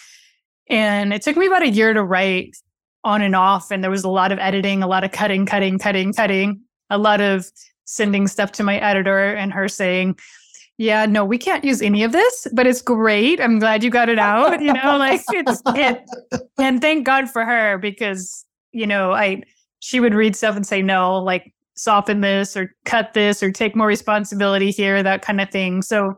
And 0.70 1.14
it 1.14 1.22
took 1.22 1.38
me 1.38 1.48
about 1.48 1.64
a 1.64 1.70
year 1.70 1.94
to 1.94 2.04
write 2.04 2.56
on 3.04 3.22
and 3.22 3.36
off. 3.36 3.72
And 3.72 3.84
there 3.84 3.92
was 3.92 4.04
a 4.04 4.10
lot 4.10 4.32
of 4.32 4.40
editing, 4.40 4.84
a 4.84 4.88
lot 4.88 5.04
of 5.04 5.12
cutting, 5.12 5.46
cutting, 5.46 5.80
cutting, 5.80 6.14
cutting, 6.14 6.62
a 6.90 6.98
lot 6.98 7.22
of 7.22 7.46
sending 7.86 8.28
stuff 8.28 8.52
to 8.54 8.64
my 8.64 8.78
editor 8.78 9.34
and 9.34 9.54
her 9.54 9.68
saying, 9.68 10.18
yeah, 10.78 11.06
no, 11.06 11.26
we 11.26 11.38
can't 11.38 11.66
use 11.66 11.82
any 11.82 12.04
of 12.04 12.12
this, 12.14 12.48
but 12.54 12.66
it's 12.66 12.82
great. 12.82 13.42
I'm 13.42 13.60
glad 13.60 13.84
you 13.84 13.90
got 13.90 14.10
it 14.10 14.20
out. 14.20 14.62
You 14.62 14.74
know, 14.74 14.98
like 14.98 15.22
it's 15.30 15.62
it. 15.68 16.04
And 16.58 16.80
thank 16.82 17.06
God 17.06 17.30
for 17.30 17.44
her 17.44 17.78
because, 17.78 18.46
you 18.72 18.88
know, 18.88 19.12
I, 19.12 19.44
she 19.80 20.00
would 20.00 20.14
read 20.14 20.36
stuff 20.36 20.56
and 20.56 20.66
say, 20.66 20.82
no, 20.82 21.18
like 21.18 21.54
soften 21.80 22.20
this 22.20 22.58
or 22.58 22.76
cut 22.86 23.14
this 23.14 23.42
or 23.42 23.52
take 23.52 23.76
more 23.76 23.88
responsibility 23.88 24.70
here, 24.70 25.02
that 25.02 25.22
kind 25.22 25.40
of 25.40 25.50
thing. 25.50 25.82
So, 25.82 26.16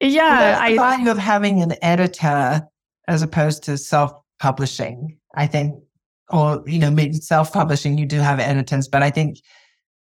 yeah, 0.00 0.58
I 0.60 0.76
value 0.76 1.10
of 1.10 1.18
having 1.18 1.62
an 1.62 1.74
editor 1.82 2.62
as 3.08 3.22
opposed 3.22 3.64
to 3.64 3.76
self-publishing. 3.76 5.18
I 5.34 5.46
think, 5.48 5.74
or 6.30 6.62
you 6.66 6.78
know, 6.78 6.90
maybe 6.90 7.14
self-publishing, 7.14 7.98
you 7.98 8.06
do 8.06 8.20
have 8.20 8.38
editors, 8.38 8.86
but 8.86 9.02
I 9.02 9.10
think 9.10 9.38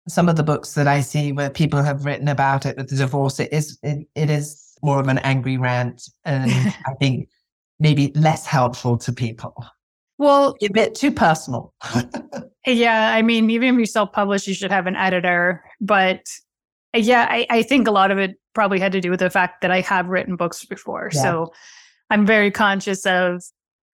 some 0.09 0.29
of 0.29 0.37
the 0.37 0.43
books 0.43 0.73
that 0.73 0.89
I 0.89 1.03
see 1.03 1.33
where 1.33 1.51
people 1.51 1.83
have 1.83 2.07
written 2.07 2.29
about 2.29 2.65
it 2.65 2.79
with 2.79 2.89
the 2.89 2.97
divorce, 2.97 3.39
it 3.39 3.53
is 3.53 3.79
it, 3.83 4.07
it 4.15 4.31
is 4.31 4.79
more 4.83 5.01
of 5.01 5.09
an 5.09 5.19
angry 5.19 5.59
rant, 5.59 6.09
and 6.25 6.51
I 6.87 6.95
think 6.99 7.29
maybe 7.79 8.13
less 8.15 8.47
helpful 8.47 8.97
to 8.99 9.13
people. 9.13 9.55
Well, 10.19 10.57
a 10.61 10.69
bit 10.69 10.95
too 10.95 11.13
personal. 11.13 11.73
yeah, 12.67 13.15
I 13.15 13.23
mean, 13.23 13.51
even 13.51 13.75
if 13.75 13.79
you 13.79 13.87
self-publish, 13.87 14.49
you 14.49 14.55
should 14.55 14.73
have 14.73 14.87
an 14.87 14.97
editor. 14.97 15.65
But 15.81 16.23
uh, 16.95 16.99
yeah, 16.99 17.27
I, 17.31 17.47
I 17.49 17.63
think 17.63 17.87
a 17.87 17.93
lot 17.93 18.11
of 18.11 18.19
it 18.19 18.37
probably 18.55 18.81
had 18.81 18.93
to 18.93 19.01
do 19.01 19.11
with 19.11 19.21
the 19.21 19.31
fact 19.31 19.63
that 19.63 19.71
I 19.71 19.81
have 19.83 20.09
written 20.09 20.37
books 20.37 20.65
before, 20.65 21.11
yeah. 21.13 21.23
so 21.23 21.53
I'm 22.11 22.27
very 22.27 22.51
conscious 22.51 23.07
of 23.07 23.43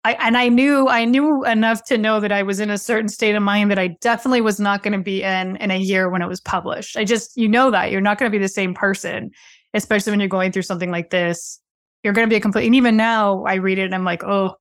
I, 0.03 0.13
and 0.13 0.35
I 0.35 0.47
knew 0.49 0.87
I 0.87 1.05
knew 1.05 1.45
enough 1.45 1.83
to 1.85 1.97
know 1.97 2.19
that 2.19 2.31
I 2.31 2.41
was 2.41 2.59
in 2.59 2.71
a 2.71 2.77
certain 2.77 3.07
state 3.07 3.35
of 3.35 3.43
mind 3.43 3.69
that 3.69 3.77
I 3.77 3.89
definitely 4.01 4.41
was 4.41 4.59
not 4.59 4.81
going 4.81 4.93
to 4.93 5.03
be 5.03 5.21
in 5.21 5.57
in 5.57 5.69
a 5.69 5.77
year 5.77 6.09
when 6.09 6.21
it 6.21 6.27
was 6.27 6.41
published. 6.41 6.97
I 6.97 7.03
just 7.03 7.37
you 7.37 7.47
know 7.47 7.69
that 7.71 7.91
you're 7.91 8.01
not 8.01 8.17
going 8.17 8.31
to 8.31 8.35
be 8.35 8.41
the 8.41 8.49
same 8.49 8.73
person, 8.73 9.31
especially 9.73 10.11
when 10.11 10.19
you're 10.19 10.29
going 10.29 10.51
through 10.51 10.63
something 10.63 10.91
like 10.91 11.11
this. 11.11 11.59
You're 12.03 12.13
going 12.13 12.27
to 12.27 12.33
be 12.33 12.35
a 12.35 12.41
complete. 12.41 12.65
And 12.65 12.73
even 12.73 12.97
now, 12.97 13.43
I 13.43 13.55
read 13.55 13.77
it 13.77 13.83
and 13.83 13.93
I'm 13.93 14.03
like, 14.03 14.23
oh, 14.23 14.55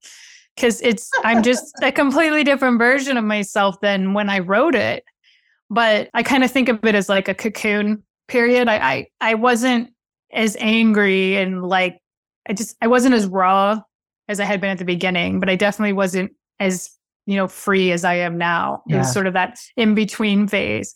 because 0.61 0.81
it's 0.83 1.11
I'm 1.25 1.42
just 1.42 1.73
a 1.83 1.90
completely 1.90 2.44
different 2.44 2.79
version 2.79 3.16
of 3.16 3.25
myself 3.25 3.81
than 3.81 4.12
when 4.12 4.29
I 4.29 4.40
wrote 4.40 4.75
it. 4.75 5.05
But 5.70 6.11
I 6.12 6.23
kind 6.23 6.44
of 6.44 6.51
think 6.51 6.68
of 6.68 6.85
it 6.85 6.94
as 6.94 7.09
like 7.09 7.29
a 7.29 7.35
cocoon 7.35 8.03
period. 8.29 8.68
I 8.68 8.77
I, 8.77 9.07
I 9.20 9.35
wasn't 9.35 9.90
as 10.33 10.57
angry 10.61 11.37
and 11.37 11.62
like 11.62 11.99
I 12.49 12.53
just 12.53 12.77
I 12.83 12.88
wasn't 12.88 13.14
as 13.14 13.27
raw 13.27 13.81
as 14.29 14.38
I 14.38 14.44
had 14.44 14.61
been 14.61 14.70
at 14.70 14.79
the 14.79 14.85
beginning, 14.85 15.40
but 15.40 15.49
I 15.49 15.57
definitely 15.57 15.92
wasn't 15.92 16.33
as, 16.61 16.90
you 17.27 17.37
know, 17.37 17.49
free 17.49 17.90
as 17.90 18.05
I 18.05 18.14
am 18.14 18.37
now. 18.37 18.83
Yeah. 18.87 18.96
It 18.96 18.99
was 19.01 19.12
sort 19.12 19.27
of 19.27 19.33
that 19.33 19.59
in 19.77 19.94
between 19.94 20.46
phase. 20.46 20.94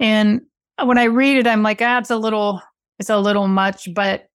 And 0.00 0.42
when 0.82 0.98
I 0.98 1.04
read 1.04 1.38
it, 1.38 1.46
I'm 1.46 1.62
like, 1.62 1.80
ah, 1.80 1.98
it's 1.98 2.10
a 2.10 2.16
little, 2.16 2.60
it's 2.98 3.10
a 3.10 3.18
little 3.18 3.48
much, 3.48 3.88
but 3.94 4.26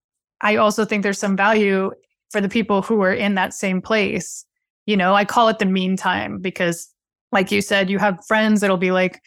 I 0.41 0.55
also 0.55 0.85
think 0.85 1.03
there's 1.03 1.19
some 1.19 1.35
value 1.35 1.91
for 2.31 2.41
the 2.41 2.49
people 2.49 2.81
who 2.81 3.01
are 3.01 3.13
in 3.13 3.35
that 3.35 3.53
same 3.53 3.81
place. 3.81 4.45
You 4.89 4.97
know, 4.97 5.13
I 5.13 5.23
call 5.23 5.49
it 5.49 5.59
the 5.59 5.65
meantime 5.65 6.39
because, 6.39 6.89
like 7.31 7.51
you 7.51 7.61
said, 7.61 7.89
you 7.91 7.99
have 7.99 8.25
friends 8.27 8.61
that'll 8.61 8.77
be 8.77 8.89
like, 8.91 9.21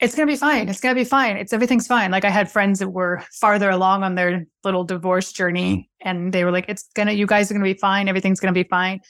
it's 0.00 0.14
going 0.14 0.26
to 0.26 0.32
be 0.32 0.36
fine. 0.36 0.68
It's 0.68 0.80
going 0.80 0.94
to 0.94 1.00
be 1.00 1.04
fine. 1.04 1.36
It's 1.36 1.52
everything's 1.52 1.88
fine. 1.88 2.12
Like 2.12 2.24
I 2.24 2.30
had 2.30 2.48
friends 2.50 2.78
that 2.78 2.90
were 2.90 3.22
farther 3.32 3.68
along 3.70 4.04
on 4.04 4.14
their 4.14 4.46
little 4.62 4.84
divorce 4.84 5.32
journey 5.32 5.90
mm-hmm. 6.04 6.08
and 6.08 6.32
they 6.32 6.44
were 6.44 6.52
like, 6.52 6.66
it's 6.68 6.84
going 6.94 7.08
to, 7.08 7.14
you 7.14 7.26
guys 7.26 7.50
are 7.50 7.54
going 7.54 7.64
to 7.64 7.74
be 7.74 7.78
fine. 7.78 8.08
Everything's 8.08 8.38
going 8.38 8.54
to 8.54 8.64
be 8.64 8.68
fine. 8.68 9.00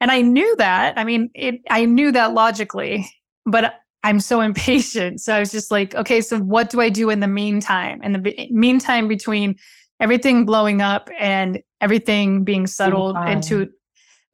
And 0.00 0.10
I 0.10 0.22
knew 0.22 0.56
that. 0.56 0.98
I 0.98 1.04
mean, 1.04 1.30
it, 1.34 1.56
I 1.68 1.84
knew 1.84 2.10
that 2.12 2.32
logically, 2.32 3.06
but 3.44 3.74
I'm 4.02 4.18
so 4.18 4.40
impatient. 4.48 5.20
So 5.20 5.34
I 5.34 5.40
was 5.40 5.52
just 5.52 5.70
like, 5.70 5.94
okay, 5.94 6.20
so 6.20 6.38
what 6.38 6.70
do 6.70 6.80
I 6.80 6.88
do 6.88 7.10
in 7.10 7.20
the 7.20 7.28
meantime? 7.28 8.02
In 8.02 8.12
the 8.12 8.48
meantime, 8.50 9.08
between 9.08 9.56
everything 10.00 10.46
blowing 10.46 10.80
up 10.80 11.10
and 11.18 11.60
everything 11.80 12.44
being 12.44 12.66
settled 12.66 13.16
into 13.28 13.68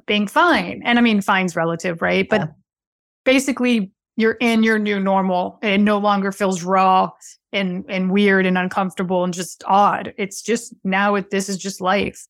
being 0.07 0.27
fine. 0.27 0.83
And 0.85 0.99
I 0.99 1.03
mean, 1.03 1.21
fine's 1.21 1.57
relative, 1.57 2.01
right? 2.01 2.29
But 2.29 2.53
basically 3.25 3.93
you're 4.17 4.39
in 4.41 4.63
your 4.63 4.79
new 4.79 4.99
normal. 4.99 5.59
It 5.63 5.79
no 5.79 5.99
longer 5.99 6.33
feels 6.33 6.63
raw 6.63 7.11
and 7.53 7.85
and 7.89 8.11
weird 8.11 8.47
and 8.47 8.57
uncomfortable 8.57 9.25
and 9.25 9.35
just 9.35 9.63
odd. 9.67 10.15
It's 10.17 10.43
just 10.43 10.75
now 10.85 11.15
it, 11.17 11.31
this 11.31 11.49
is 11.49 11.59
just 11.59 11.81
life. 11.81 12.27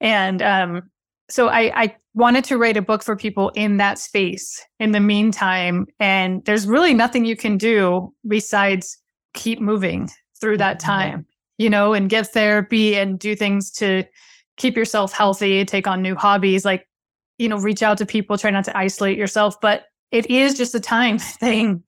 And 0.00 0.42
um 0.42 0.90
so 1.28 1.48
I, 1.48 1.82
I 1.82 1.96
wanted 2.14 2.42
to 2.46 2.58
write 2.58 2.76
a 2.76 2.82
book 2.82 3.04
for 3.04 3.14
people 3.14 3.50
in 3.50 3.76
that 3.76 4.00
space 4.00 4.60
in 4.80 4.90
the 4.90 4.98
meantime. 4.98 5.86
And 6.00 6.44
there's 6.44 6.66
really 6.66 6.92
nothing 6.92 7.24
you 7.24 7.36
can 7.36 7.56
do 7.56 8.12
besides 8.26 8.98
keep 9.34 9.60
moving 9.60 10.10
through 10.40 10.56
that 10.56 10.78
mm-hmm. 10.78 10.90
time 10.90 11.26
you 11.58 11.70
know 11.70 11.92
and 11.92 12.08
get 12.08 12.26
therapy 12.26 12.96
and 12.96 13.18
do 13.18 13.36
things 13.36 13.70
to 13.70 14.02
keep 14.56 14.76
yourself 14.76 15.12
healthy 15.12 15.64
take 15.64 15.86
on 15.86 16.02
new 16.02 16.14
hobbies. 16.14 16.64
Like 16.64 16.86
you 17.40 17.48
know 17.48 17.58
reach 17.58 17.82
out 17.82 17.98
to 17.98 18.06
people 18.06 18.38
try 18.38 18.50
not 18.50 18.64
to 18.64 18.76
isolate 18.76 19.18
yourself 19.18 19.60
but 19.60 19.86
it 20.10 20.28
is 20.30 20.54
just 20.54 20.74
a 20.74 20.80
time 20.80 21.18
thing. 21.18 21.82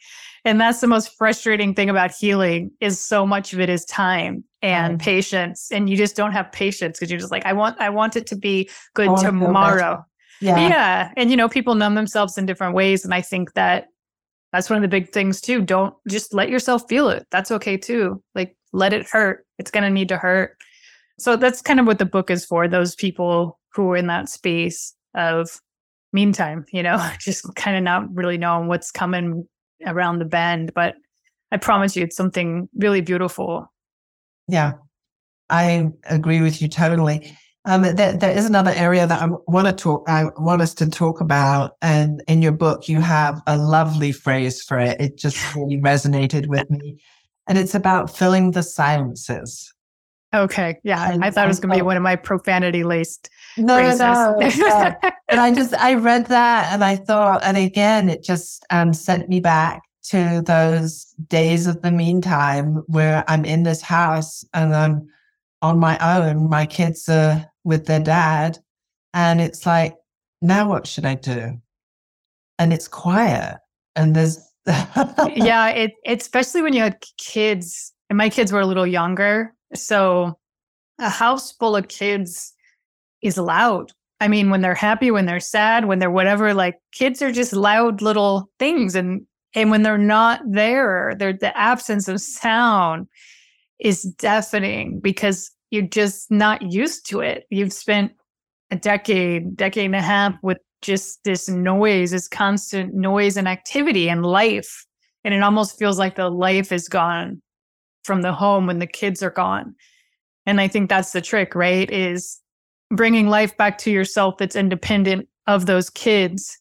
And 0.44 0.60
that's 0.60 0.80
the 0.80 0.88
most 0.88 1.16
frustrating 1.16 1.72
thing 1.72 1.88
about 1.88 2.10
healing 2.10 2.72
is 2.80 3.00
so 3.00 3.24
much 3.24 3.52
of 3.52 3.60
it 3.60 3.68
is 3.68 3.84
time 3.84 4.44
and 4.60 4.98
mm 4.98 5.02
patience 5.02 5.72
and 5.72 5.90
you 5.90 5.96
just 5.96 6.14
don't 6.14 6.30
have 6.30 6.50
patience 6.52 6.96
because 6.96 7.10
you're 7.10 7.18
just 7.18 7.32
like 7.32 7.44
i 7.44 7.52
want 7.52 7.80
i 7.80 7.90
want 7.90 8.14
it 8.14 8.26
to 8.28 8.36
be 8.36 8.70
good 8.94 9.16
tomorrow. 9.18 10.04
Yeah. 10.40 10.68
yeah 10.68 11.12
and 11.16 11.30
you 11.30 11.36
know 11.36 11.48
people 11.48 11.74
numb 11.74 11.96
themselves 11.96 12.38
in 12.38 12.46
different 12.46 12.74
ways 12.74 13.04
and 13.04 13.12
i 13.12 13.20
think 13.20 13.54
that 13.54 13.88
that's 14.52 14.70
one 14.70 14.76
of 14.76 14.82
the 14.82 14.88
big 14.88 15.12
things 15.12 15.40
too. 15.40 15.62
Don't 15.62 15.94
just 16.08 16.34
let 16.34 16.50
yourself 16.50 16.84
feel 16.88 17.08
it. 17.08 17.26
That's 17.30 17.50
okay 17.50 17.78
too. 17.78 18.22
Like 18.34 18.54
let 18.72 18.92
it 18.92 19.08
hurt. 19.08 19.46
It's 19.58 19.70
going 19.70 19.84
to 19.84 19.90
need 19.90 20.08
to 20.08 20.18
hurt. 20.18 20.58
So 21.18 21.36
that's 21.36 21.62
kind 21.62 21.80
of 21.80 21.86
what 21.86 21.98
the 21.98 22.04
book 22.04 22.30
is 22.30 22.44
for 22.44 22.68
those 22.68 22.94
people 22.94 23.58
who 23.72 23.90
are 23.90 23.96
in 23.96 24.08
that 24.08 24.28
space 24.28 24.94
of 25.14 25.61
meantime, 26.12 26.64
you 26.72 26.83
know, 26.83 26.98
just 27.20 27.55
kind 27.55 27.77
of 27.77 27.83
not 27.83 28.14
really 28.14 28.38
knowing 28.38 28.68
what's 28.68 28.90
coming 28.90 29.46
around 29.87 30.18
the 30.18 30.25
bend. 30.25 30.72
But 30.75 30.94
I 31.51 31.57
promise 31.57 31.96
you, 31.96 32.05
it's 32.05 32.16
something 32.16 32.68
really 32.77 33.01
beautiful. 33.01 33.66
Yeah, 34.48 34.72
I 35.51 35.90
agree 36.05 36.40
with 36.40 36.61
you 36.62 36.68
totally. 36.68 37.37
Um, 37.64 37.83
there, 37.83 38.12
there 38.16 38.37
is 38.37 38.44
another 38.44 38.72
area 38.75 39.07
that 39.07 39.22
I 39.22 39.29
want 39.46 39.68
to 39.68 39.72
talk. 39.72 40.09
I 40.09 40.25
want 40.37 40.62
us 40.62 40.75
to 40.75 40.90
talk 40.90 41.20
about, 41.20 41.77
and 41.81 42.20
in 42.27 42.42
your 42.42 42.53
book, 42.53 42.88
you 42.88 43.01
have 43.01 43.40
a 43.46 43.57
lovely 43.57 44.11
phrase 44.11 44.62
for 44.62 44.79
it. 44.79 45.01
It 45.01 45.16
just 45.16 45.55
really 45.55 45.81
resonated 45.81 46.48
with 46.48 46.68
me, 46.70 47.01
and 47.46 47.57
it's 47.57 47.75
about 47.75 48.11
filling 48.11 48.51
the 48.51 48.64
silences. 48.64 49.72
Okay. 50.35 50.79
Yeah. 50.83 51.12
And 51.12 51.25
I 51.25 51.31
thought 51.31 51.45
it 51.45 51.49
was 51.49 51.61
going 51.61 51.73
to 51.73 51.77
be 51.79 51.83
one 51.83 51.97
of 51.97 52.03
my 52.03 52.16
profanity 52.16 52.85
laced. 52.85 53.29
No, 53.59 53.77
phrases. 53.77 53.99
no. 54.01 54.37
no. 54.38 54.95
and 55.29 55.40
I 55.40 55.53
just, 55.55 55.75
I 55.75 55.95
read 55.95 56.27
that 56.27 56.73
and 56.73 56.83
I 56.83 56.97
thought, 56.97 57.42
and 57.45 57.57
again, 57.57 58.09
it 58.09 58.23
just 58.23 58.64
um, 58.71 58.95
sent 58.95 59.29
me 59.29 59.40
back 59.40 59.83
to 60.05 60.42
those 60.45 61.05
days 61.29 61.66
of 61.66 61.83
the 61.83 61.92
meantime 61.92 62.83
where 62.87 63.25
I'm 63.29 63.45
in 63.45 63.62
this 63.62 63.83
house 63.83 64.45
and 64.55 64.75
I'm 64.75 65.07
on 65.61 65.79
my 65.79 65.99
own. 65.99 66.49
My 66.49 66.66
kids 66.66 67.09
are 67.09 67.47
with 67.64 67.87
their 67.87 68.01
dad. 68.01 68.59
And 69.14 69.40
it's 69.40 69.66
like, 69.66 69.95
now 70.40 70.68
what 70.68 70.87
should 70.87 71.05
I 71.05 71.14
do? 71.14 71.61
And 72.59 72.73
it's 72.73 72.88
quiet. 72.88 73.59
And 73.95 74.16
there's, 74.16 74.38
yeah, 74.66 75.68
it, 75.68 75.92
especially 76.07 76.62
when 76.62 76.73
you 76.73 76.83
had 76.83 77.03
kids, 77.18 77.92
and 78.09 78.16
my 78.16 78.29
kids 78.29 78.51
were 78.51 78.61
a 78.61 78.66
little 78.66 78.87
younger 78.87 79.55
so 79.74 80.38
a 80.98 81.08
house 81.08 81.52
full 81.52 81.76
of 81.76 81.88
kids 81.88 82.52
is 83.22 83.38
loud. 83.38 83.92
I 84.20 84.28
mean, 84.28 84.50
when 84.50 84.61
they're 84.61 84.74
happy, 84.74 85.11
when 85.11 85.26
they're 85.26 85.40
sad, 85.40 85.87
when 85.87 85.98
they're 85.98 86.11
whatever, 86.11 86.54
like 86.54 86.78
kids 86.92 87.22
are 87.22 87.32
just 87.32 87.52
loud 87.52 88.02
little 88.02 88.48
things. 88.58 88.94
And 88.94 89.26
and 89.54 89.70
when 89.70 89.82
they're 89.82 89.98
not 89.98 90.40
there, 90.48 91.14
they're 91.18 91.32
the 91.32 91.56
absence 91.56 92.08
of 92.08 92.20
sound 92.20 93.06
is 93.78 94.02
deafening 94.02 95.00
because 95.00 95.50
you're 95.70 95.82
just 95.82 96.30
not 96.30 96.62
used 96.72 97.08
to 97.08 97.20
it. 97.20 97.44
You've 97.50 97.72
spent 97.72 98.12
a 98.70 98.76
decade, 98.76 99.56
decade 99.56 99.87
and 99.87 99.96
a 99.96 100.02
half 100.02 100.35
with 100.42 100.58
just 100.82 101.24
this 101.24 101.48
noise, 101.48 102.12
this 102.12 102.28
constant 102.28 102.94
noise 102.94 103.37
and 103.37 103.48
activity 103.48 104.08
and 104.08 104.24
life. 104.24 104.87
And 105.24 105.35
it 105.35 105.42
almost 105.42 105.78
feels 105.78 105.98
like 105.98 106.16
the 106.16 106.30
life 106.30 106.72
is 106.72 106.88
gone 106.88 107.42
from 108.04 108.22
the 108.22 108.32
home 108.32 108.66
when 108.66 108.78
the 108.78 108.86
kids 108.86 109.22
are 109.22 109.30
gone. 109.30 109.74
And 110.46 110.60
I 110.60 110.68
think 110.68 110.88
that's 110.88 111.12
the 111.12 111.20
trick, 111.20 111.54
right? 111.54 111.90
Is 111.90 112.40
bringing 112.90 113.28
life 113.28 113.56
back 113.56 113.78
to 113.78 113.90
yourself 113.90 114.36
that's 114.38 114.56
independent 114.56 115.28
of 115.46 115.66
those 115.66 115.88
kids. 115.90 116.58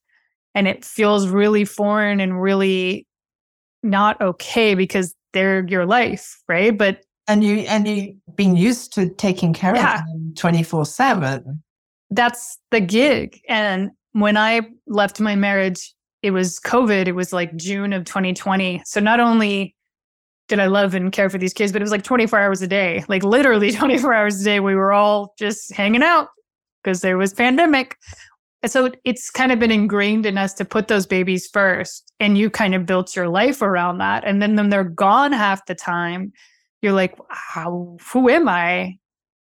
And 0.54 0.68
it 0.68 0.86
feels 0.86 1.28
really 1.28 1.66
foreign 1.66 2.20
and 2.20 2.42
really 2.42 3.08
not 3.84 4.20
okay 4.22 4.76
because 4.76 5.16
they're 5.34 5.66
your 5.68 5.86
life, 5.86 6.42
right? 6.48 6.78
But 6.78 7.04
and 7.28 7.44
you 7.44 7.58
and 7.60 7.88
you 7.88 8.16
being 8.36 8.56
used 8.56 8.94
to 8.94 9.10
taking 9.10 9.54
care 9.54 9.76
yeah, 9.76 10.00
of 10.00 10.08
them 10.08 10.34
24 10.36 10.86
7 10.86 11.64
that's 12.10 12.58
the 12.72 12.82
gig 12.82 13.40
and 13.48 13.92
when 14.14 14.38
i 14.38 14.62
left 14.88 15.20
my 15.20 15.36
marriage 15.36 15.94
it 16.24 16.32
was 16.32 16.60
covid 16.60 17.08
it 17.08 17.14
was 17.14 17.32
like 17.32 17.56
june 17.56 17.94
of 17.94 18.06
2020 18.06 18.82
so 18.86 19.00
not 19.00 19.20
only 19.20 19.76
did 20.52 20.60
I 20.60 20.68
love 20.68 20.94
and 20.94 21.14
care 21.14 21.30
for 21.30 21.38
these 21.38 21.54
kids, 21.54 21.72
but 21.72 21.82
it 21.82 21.86
was 21.86 21.92
like 21.92 22.04
24 22.04 22.38
hours 22.38 22.62
a 22.62 22.68
day, 22.68 23.06
like 23.08 23.24
literally 23.24 23.72
24 23.72 24.14
hours 24.14 24.42
a 24.42 24.44
day. 24.44 24.60
We 24.60 24.76
were 24.76 24.92
all 24.92 25.34
just 25.40 25.74
hanging 25.74 26.04
out 26.04 26.28
because 26.84 27.00
there 27.00 27.18
was 27.18 27.34
pandemic. 27.34 27.98
And 28.62 28.70
so 28.70 28.92
it's 29.06 29.32
kind 29.32 29.54
of 29.54 29.60
been 29.60 29.72
ingrained 29.72 30.26
in 30.26 30.38
us 30.38 30.54
to 30.56 30.66
put 30.66 30.90
those 30.90 31.08
babies 31.08 31.48
first. 31.48 32.12
And 32.20 32.38
you 32.38 32.50
kind 32.50 32.76
of 32.76 32.86
built 32.86 33.16
your 33.16 33.30
life 33.30 33.62
around 33.62 34.00
that. 34.00 34.26
And 34.26 34.42
then 34.42 34.58
when 34.58 34.70
they're 34.70 34.84
gone 34.84 35.32
half 35.32 35.66
the 35.68 35.74
time, 35.74 36.34
you're 36.82 36.92
like, 36.92 37.18
how, 37.30 37.98
who 38.12 38.30
am 38.30 38.50
I 38.50 38.98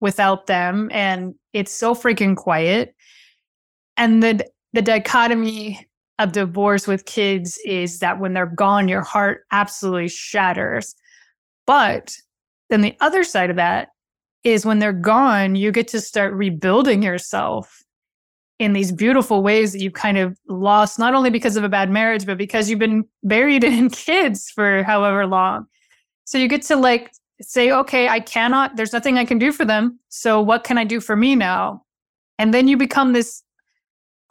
without 0.01 0.47
them? 0.47 0.89
And 0.91 1.35
it's 1.53 1.71
so 1.71 1.93
freaking 1.93 2.35
quiet. 2.35 2.95
And 3.95 4.23
the, 4.23 4.43
the 4.73 4.81
dichotomy 4.81 5.87
of 6.19 6.31
divorce 6.31 6.87
with 6.87 7.05
kids 7.05 7.59
is 7.65 7.99
that 7.99 8.19
when 8.19 8.33
they're 8.33 8.45
gone, 8.45 8.87
your 8.87 9.01
heart 9.01 9.41
absolutely 9.51 10.07
shatters. 10.07 10.95
But 11.67 12.15
then 12.69 12.81
the 12.81 12.95
other 13.01 13.23
side 13.23 13.49
of 13.49 13.55
that 13.57 13.89
is 14.43 14.65
when 14.65 14.79
they're 14.79 14.93
gone, 14.93 15.55
you 15.55 15.71
get 15.71 15.87
to 15.89 15.99
start 15.99 16.33
rebuilding 16.33 17.03
yourself 17.03 17.81
in 18.59 18.73
these 18.73 18.91
beautiful 18.91 19.43
ways 19.43 19.73
that 19.73 19.81
you've 19.81 19.93
kind 19.93 20.17
of 20.17 20.37
lost, 20.47 20.97
not 20.97 21.13
only 21.13 21.29
because 21.29 21.57
of 21.57 21.63
a 21.63 21.69
bad 21.69 21.89
marriage, 21.89 22.25
but 22.25 22.37
because 22.37 22.69
you've 22.69 22.79
been 22.79 23.03
buried 23.23 23.63
in 23.65 23.89
kids 23.89 24.49
for 24.49 24.83
however 24.83 25.25
long. 25.25 25.65
So 26.23 26.37
you 26.37 26.47
get 26.47 26.61
to 26.63 26.75
like 26.75 27.11
say, 27.41 27.71
okay, 27.71 28.07
I 28.07 28.19
cannot, 28.21 28.77
there's 28.77 28.93
nothing 28.93 29.17
I 29.17 29.25
can 29.25 29.37
do 29.37 29.51
for 29.51 29.65
them. 29.65 29.99
So 30.09 30.41
what 30.41 30.63
can 30.63 30.77
I 30.77 30.85
do 30.85 31.01
for 31.01 31.15
me 31.15 31.35
now? 31.35 31.83
And 32.39 32.53
then 32.53 32.67
you 32.67 32.77
become 32.77 33.13
this 33.13 33.43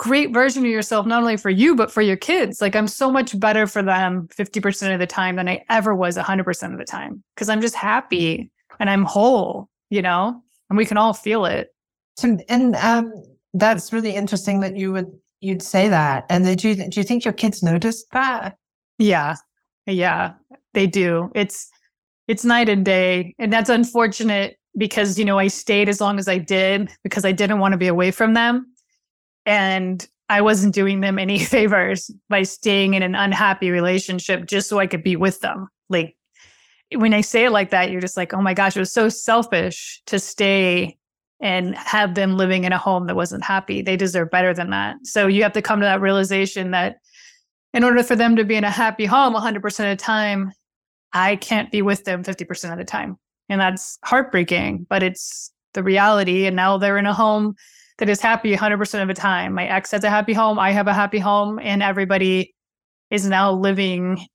great 0.05 0.35
version 0.35 0.63
of 0.63 0.71
yourself, 0.71 1.07
not 1.07 1.23
only 1.23 1.39
for 1.39 1.49
you, 1.49 1.75
but 1.75 1.91
for 1.91 2.03
your 2.03 2.17
kids. 2.17 2.61
Like 2.61 2.77
I'm 2.77 2.87
so 2.87 3.11
much 3.11 3.41
better 3.41 3.67
for 3.67 3.83
them 3.83 4.29
50% 4.37 4.93
of 4.93 5.01
the 5.01 5.07
time 5.07 5.37
than 5.37 5.49
I 5.49 5.65
ever 5.71 5.95
was 5.95 6.19
100% 6.19 6.73
of 6.73 6.79
the 6.79 6.85
time 6.85 7.25
because 7.35 7.49
I'm 7.49 7.63
just 7.63 7.75
happy 7.75 8.51
and 8.79 8.91
I'm 8.91 9.05
whole, 9.05 9.71
you 9.89 10.03
know, 10.03 10.43
and 10.69 10.77
we 10.77 10.85
can 10.85 10.99
all 10.99 11.15
feel 11.15 11.47
it. 11.47 11.69
And 12.23 12.77
um, 12.77 13.15
that's 13.55 13.95
really 13.95 14.15
interesting 14.15 14.61
that 14.61 14.77
you 14.77 14.93
would, 14.93 15.11
you'd 15.41 15.63
say 15.63 15.89
that. 15.89 16.27
And 16.29 16.45
do 16.59 16.69
you, 16.69 16.75
do 16.75 17.01
you 17.01 17.05
think 17.05 17.25
your 17.25 17.33
kids 17.33 17.63
noticed 17.63 18.05
that? 18.13 18.59
Yeah. 18.99 19.37
Yeah, 19.87 20.35
they 20.75 20.87
do. 20.87 21.31
It's, 21.35 21.71
it's 22.29 22.45
night 22.45 22.69
and 22.69 22.85
day. 22.85 23.35
And 23.39 23.51
that's 23.51 23.71
unfortunate 23.71 24.59
because, 24.77 25.19
you 25.19 25.25
know, 25.25 25.39
I 25.39 25.49
stayed 25.49 25.89
as 25.89 25.99
long 25.99 26.19
as 26.19 26.29
I 26.29 26.37
did 26.37 26.91
because 27.03 27.25
I 27.25 27.33
didn't 27.33 27.59
want 27.59 27.73
to 27.73 27.79
be 27.79 27.89
away 27.89 28.11
from 28.11 28.35
them 28.35 28.67
and 29.47 30.07
I 30.29 30.41
wasn't 30.41 30.75
doing 30.75 31.01
them 31.01 31.19
any 31.19 31.39
favors 31.45 32.11
by 32.29 32.43
staying 32.43 32.95
in 32.95 33.03
an 33.03 33.15
unhappy 33.15 33.71
relationship 33.71 34.47
just 34.47 34.69
so 34.69 34.79
I 34.79 34.87
could 34.87 35.03
be 35.03 35.17
with 35.17 35.41
them. 35.41 35.69
Like 35.89 36.17
when 36.95 37.15
I 37.15 37.21
say 37.21 37.47
it 37.47 37.51
like 37.51 37.71
that, 37.71 37.91
you're 37.91 38.01
just 38.01 38.17
like, 38.17 38.33
oh 38.33 38.43
my 38.43 38.55
gosh, 38.55 38.77
it 38.77 38.81
was 38.81 38.93
so 38.93 39.09
selfish 39.09 40.03
to 40.07 40.19
stay 40.19 40.97
and 41.41 41.75
have 41.77 42.15
them 42.15 42.37
living 42.37 42.65
in 42.65 42.73
a 42.73 42.79
home 42.79 43.07
that 43.07 43.17
wasn't 43.17 43.45
happy. 43.45 43.83
They 43.83 43.97
deserve 43.97 44.31
better 44.31 44.55
than 44.55 44.71
that. 44.71 44.97
So 45.03 45.27
you 45.27 45.43
have 45.43 45.53
to 45.55 45.63
come 45.63 45.81
to 45.81 45.87
that 45.87 46.01
realization 46.01 46.71
that 46.71 46.99
in 47.75 47.85
order 47.85 48.03
for 48.03 48.17
them 48.17 48.37
to 48.37 48.45
be 48.45 48.55
in 48.55 48.65
a 48.65 48.71
happy 48.71 49.05
home 49.05 49.35
100% 49.35 49.65
of 49.65 49.99
the 49.99 50.03
time, 50.03 50.53
I 51.13 51.37
can't 51.37 51.71
be 51.71 51.83
with 51.83 52.05
them 52.05 52.23
50% 52.23 52.73
of 52.73 52.79
the 52.79 52.85
time. 52.85 53.19
And 53.49 53.61
that's 53.61 53.99
heartbreaking, 54.05 54.87
but 54.89 55.03
it's 55.03 55.53
the 55.75 55.83
reality. 55.83 56.47
And 56.47 56.57
now 56.57 56.79
they're 56.79 56.99
in 56.99 57.07
a 57.07 57.13
home 57.13 57.57
that 57.99 58.09
is 58.09 58.21
happy 58.21 58.55
100% 58.55 59.03
of 59.03 59.09
the 59.09 59.15
time. 59.15 59.55
My 59.55 59.67
ex 59.67 59.91
has 59.93 60.05
a 60.05 60.11
happy 60.11 60.33
home, 60.33 60.59
I 60.59 60.73
have 60.73 60.89
a 60.89 60.95
happy 60.95 61.19
home, 61.19 61.59
and 61.61 61.83
everybody 61.83 62.55
is 63.11 63.27
now 63.27 63.53
living 63.53 64.27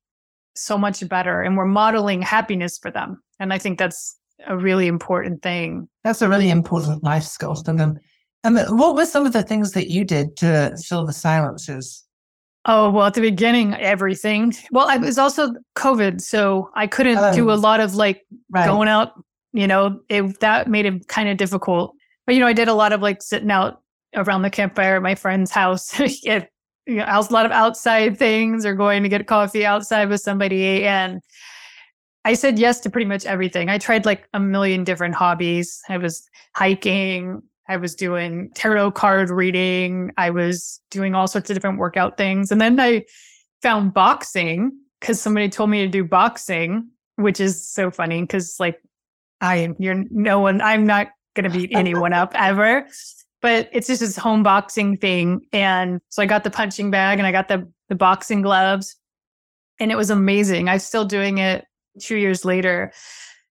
so 0.56 0.78
much 0.78 1.08
better. 1.08 1.42
And 1.42 1.58
we're 1.58 1.66
modeling 1.66 2.22
happiness 2.22 2.78
for 2.78 2.92
them. 2.92 3.22
And 3.40 3.54
I 3.54 3.58
think 3.58 3.80
that's 3.80 4.18
a 4.48 4.58
really 4.58 4.88
important 4.88 5.42
thing. 5.42 5.90
That's 6.04 6.22
a 6.22 6.30
really 6.30 6.50
important 6.50 7.04
life 7.04 7.24
skill 7.24 7.56
for 7.56 7.64
them. 7.64 8.00
Mean, 8.46 8.66
what 8.78 8.96
were 8.96 9.06
some 9.06 9.26
of 9.26 9.34
the 9.34 9.44
things 9.44 9.74
that 9.74 9.90
you 9.90 10.06
did 10.06 10.38
to 10.38 10.78
fill 10.88 11.06
the 11.06 11.14
silences? 11.14 12.06
Oh, 12.66 12.90
well, 12.90 13.08
at 13.08 13.14
the 13.14 13.22
beginning, 13.22 13.74
everything. 13.76 14.54
Well, 14.72 14.90
it 14.90 15.02
was 15.02 15.18
also 15.18 15.54
COVID, 15.76 16.22
so 16.22 16.70
I 16.76 16.88
couldn't 16.88 17.18
oh, 17.18 17.34
do 17.34 17.50
a 17.50 17.54
oh. 17.54 17.58
lot 17.58 17.80
of 17.80 17.96
like 17.96 18.26
right. 18.50 18.66
going 18.66 18.88
out, 18.88 19.14
you 19.54 19.68
know, 19.68 20.00
it, 20.10 20.40
that 20.40 20.70
made 20.70 20.86
it 20.86 21.08
kind 21.08 21.30
of 21.30 21.38
difficult 21.38 21.96
but 22.30 22.36
you 22.36 22.42
know, 22.42 22.48
I 22.48 22.54
did 22.54 22.68
a 22.68 22.76
lot 22.76 22.94
of 22.94 23.02
like 23.02 23.24
sitting 23.24 23.50
out 23.50 23.82
around 24.16 24.44
the 24.44 24.52
campfire 24.52 24.98
at 24.98 25.02
my 25.02 25.16
friend's 25.16 25.50
house. 25.50 26.00
it, 26.00 26.48
you 26.86 26.98
know, 26.98 27.06
a 27.08 27.34
lot 27.34 27.48
of 27.48 27.52
outside 27.52 28.20
things 28.20 28.68
or 28.68 28.76
going 28.76 29.02
to 29.02 29.10
get 29.10 29.26
coffee 29.26 29.66
outside 29.66 30.10
with 30.10 30.22
somebody. 30.22 30.86
And 30.86 31.22
I 32.26 32.36
said 32.36 32.60
yes 32.60 32.82
to 32.82 32.90
pretty 32.92 33.08
much 33.08 33.26
everything. 33.26 33.68
I 33.68 33.80
tried 33.80 34.06
like 34.06 34.28
a 34.36 34.40
million 34.40 34.84
different 34.84 35.16
hobbies. 35.16 35.82
I 35.90 35.98
was 35.98 36.22
hiking, 36.56 37.42
I 37.68 37.78
was 37.78 37.96
doing 37.96 38.52
tarot 38.54 38.92
card 38.92 39.32
reading, 39.32 40.12
I 40.16 40.30
was 40.30 40.80
doing 40.92 41.16
all 41.16 41.26
sorts 41.26 41.50
of 41.50 41.56
different 41.56 41.80
workout 41.80 42.16
things. 42.16 42.52
And 42.52 42.62
then 42.62 42.80
I 42.80 43.06
found 43.64 43.96
boxing 43.96 44.72
because 45.00 45.20
somebody 45.20 45.50
told 45.50 45.72
me 45.72 45.82
to 45.82 45.88
do 45.88 46.04
boxing, 46.04 46.92
which 47.16 47.40
is 47.40 47.68
so 47.68 47.90
funny 47.90 48.22
because 48.22 48.60
like 48.60 48.80
I 49.42 49.56
am 49.56 49.76
you're 49.80 50.06
no 50.12 50.42
one 50.42 50.62
I'm 50.62 50.86
not 50.86 51.08
going 51.40 51.52
to 51.52 51.58
beat 51.58 51.76
anyone 51.76 52.14
up 52.14 52.32
ever. 52.36 52.88
But 53.42 53.70
it's 53.72 53.88
just 53.88 54.02
this 54.02 54.18
home 54.18 54.44
boxing 54.44 54.98
thing. 54.98 55.42
And 55.54 56.02
so 56.10 56.22
I 56.22 56.26
got 56.26 56.44
the 56.44 56.50
punching 56.50 56.92
bag 56.92 57.20
and 57.20 57.28
I 57.28 57.32
got 57.32 57.48
the, 57.48 57.70
the 57.88 57.96
boxing 57.96 58.42
gloves. 58.42 58.96
And 59.80 59.92
it 59.92 59.96
was 59.96 60.10
amazing. 60.10 60.68
I'm 60.68 60.80
still 60.80 61.06
doing 61.06 61.38
it 61.38 61.66
two 62.02 62.18
years 62.18 62.44
later. 62.44 62.92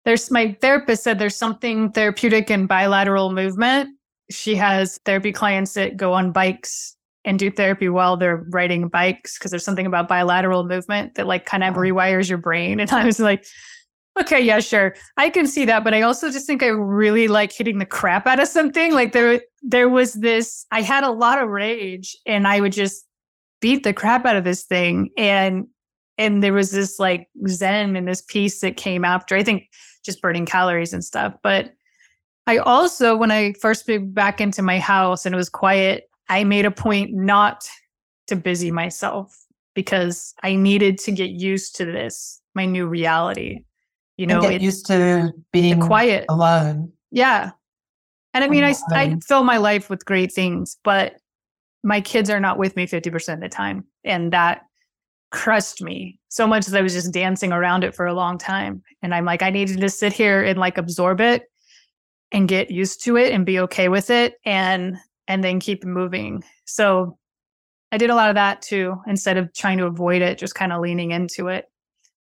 There's 0.05 0.31
my 0.31 0.57
therapist 0.61 1.03
said 1.03 1.19
there's 1.19 1.37
something 1.37 1.91
therapeutic 1.93 2.51
in 2.51 2.67
bilateral 2.67 3.33
movement. 3.33 3.91
She 4.31 4.55
has 4.55 4.99
therapy 5.05 5.33
clients 5.33 5.75
that 5.75 5.97
go 5.97 6.13
on 6.13 6.33
bikes 6.33 6.97
and 7.25 7.39
do 7.39 7.51
therapy 7.51 7.89
while 7.89 8.17
they're 8.17 8.45
riding 8.51 8.89
bikes 8.89 9.39
because 9.39 9.51
there's 9.51 9.65
something 9.65 9.87
about 9.87 10.09
bilateral 10.09 10.65
movement 10.65 11.15
that 11.15 11.27
like 11.27 11.47
kind 11.47 11.63
of 11.63 11.71
uh-huh. 11.71 11.81
rewires 11.81 12.29
your 12.29 12.39
brain. 12.39 12.81
And 12.81 12.91
I 12.91 13.05
was 13.05 13.21
like, 13.21 13.47
Okay, 14.21 14.41
yeah, 14.41 14.61
sure. 14.61 14.95
I 15.17 15.31
can 15.31 15.47
see 15.47 15.65
that, 15.65 15.85
but 15.85 15.95
I 15.95 16.03
also 16.03 16.31
just 16.31 16.47
think 16.47 16.63
I 16.63 16.67
really 16.67 17.29
like 17.29 17.51
hitting 17.51 17.79
the 17.79 17.87
crap 17.87 18.27
out 18.27 18.41
of 18.41 18.49
something. 18.49 18.93
Like 18.93 19.13
there 19.13 19.41
there 19.63 19.89
was 19.89 20.15
this 20.15 20.67
I 20.71 20.83
had 20.83 21.03
a 21.05 21.11
lot 21.11 21.41
of 21.41 21.49
rage 21.49 22.17
and 22.27 22.47
I 22.47 22.61
would 22.61 22.73
just 22.73 23.07
beat 23.61 23.85
the 23.85 23.95
crap 23.95 24.27
out 24.27 24.37
of 24.37 24.45
this 24.45 24.65
thing 24.65 25.11
and 25.17 25.67
and 26.19 26.43
there 26.43 26.53
was 26.53 26.73
this 26.73 26.99
like 26.99 27.29
zen 27.49 27.97
and 27.97 28.07
this 28.07 28.23
peace 28.23 28.61
that 28.61 28.77
came 28.77 29.05
after. 29.05 29.35
I 29.35 29.43
think 29.43 29.65
just 30.05 30.21
burning 30.21 30.45
calories 30.45 30.93
and 30.93 31.03
stuff, 31.03 31.35
but 31.43 31.73
I 32.47 32.59
also 32.59 33.17
when 33.17 33.31
I 33.31 33.55
first 33.63 33.89
moved 33.89 34.15
back 34.15 34.41
into 34.43 34.61
my 34.61 34.79
house 34.79 35.25
and 35.25 35.35
it 35.35 35.39
was 35.39 35.49
quiet, 35.49 36.11
I 36.29 36.45
made 36.45 36.67
a 36.67 36.71
point 36.71 37.15
not 37.15 37.67
to 38.27 38.37
busy 38.37 38.71
myself 38.71 39.35
because 39.75 40.35
I 40.43 40.55
needed 40.55 40.99
to 40.99 41.13
get 41.13 41.31
used 41.31 41.77
to 41.77 41.87
this, 41.87 42.43
my 42.55 42.67
new 42.67 42.87
reality 42.87 43.65
you 44.17 44.27
know, 44.27 44.41
get 44.41 44.61
used 44.61 44.87
to 44.87 45.33
being 45.53 45.81
quiet 45.81 46.27
alone. 46.29 46.93
Yeah. 47.11 47.51
And 48.35 48.45
I 48.45 48.49
mean, 48.49 48.65
I, 48.65 48.75
I 48.93 49.17
fill 49.27 49.45
my 49.45 49.59
life 49.59 49.91
with 49.91 50.05
great 50.05 50.33
things, 50.33 50.77
but 50.85 51.17
my 51.83 52.01
kids 52.01 52.31
are 52.31 52.41
not 52.41 52.59
with 52.59 52.77
me 52.77 52.87
50% 52.87 53.35
of 53.35 53.41
the 53.41 53.49
time. 53.49 53.85
And 54.05 54.33
that 54.33 54.63
crushed 55.31 55.83
me 55.83 56.19
so 56.29 56.47
much 56.47 56.67
that 56.67 56.79
I 56.79 56.83
was 56.83 56.93
just 56.93 57.13
dancing 57.13 57.53
around 57.53 57.85
it 57.85 57.95
for 57.95 58.07
a 58.07 58.15
long 58.15 58.39
time. 58.39 58.83
And 59.03 59.15
I'm 59.15 59.25
like, 59.25 59.43
I 59.43 59.51
needed 59.51 59.81
to 59.81 59.89
sit 59.89 60.13
here 60.13 60.43
and 60.43 60.59
like 60.59 60.79
absorb 60.79 61.21
it 61.21 61.45
and 62.31 62.49
get 62.49 62.71
used 62.71 63.03
to 63.05 63.17
it 63.17 63.33
and 63.33 63.45
be 63.45 63.59
okay 63.61 63.89
with 63.89 64.11
it 64.11 64.35
and 64.45 64.97
and 65.29 65.45
then 65.45 65.61
keep 65.61 65.85
moving. 65.85 66.43
So 66.65 67.19
I 67.93 67.99
did 67.99 68.11
a 68.11 68.15
lot 68.15 68.29
of 68.29 68.35
that 68.35 68.63
too, 68.63 68.97
instead 69.07 69.37
of 69.37 69.53
trying 69.55 69.79
to 69.79 69.87
avoid 69.87 70.23
it, 70.23 70.39
just 70.39 70.55
kind 70.55 70.73
of 70.73 70.81
leaning 70.81 71.13
into 71.13 71.49
it. 71.49 71.67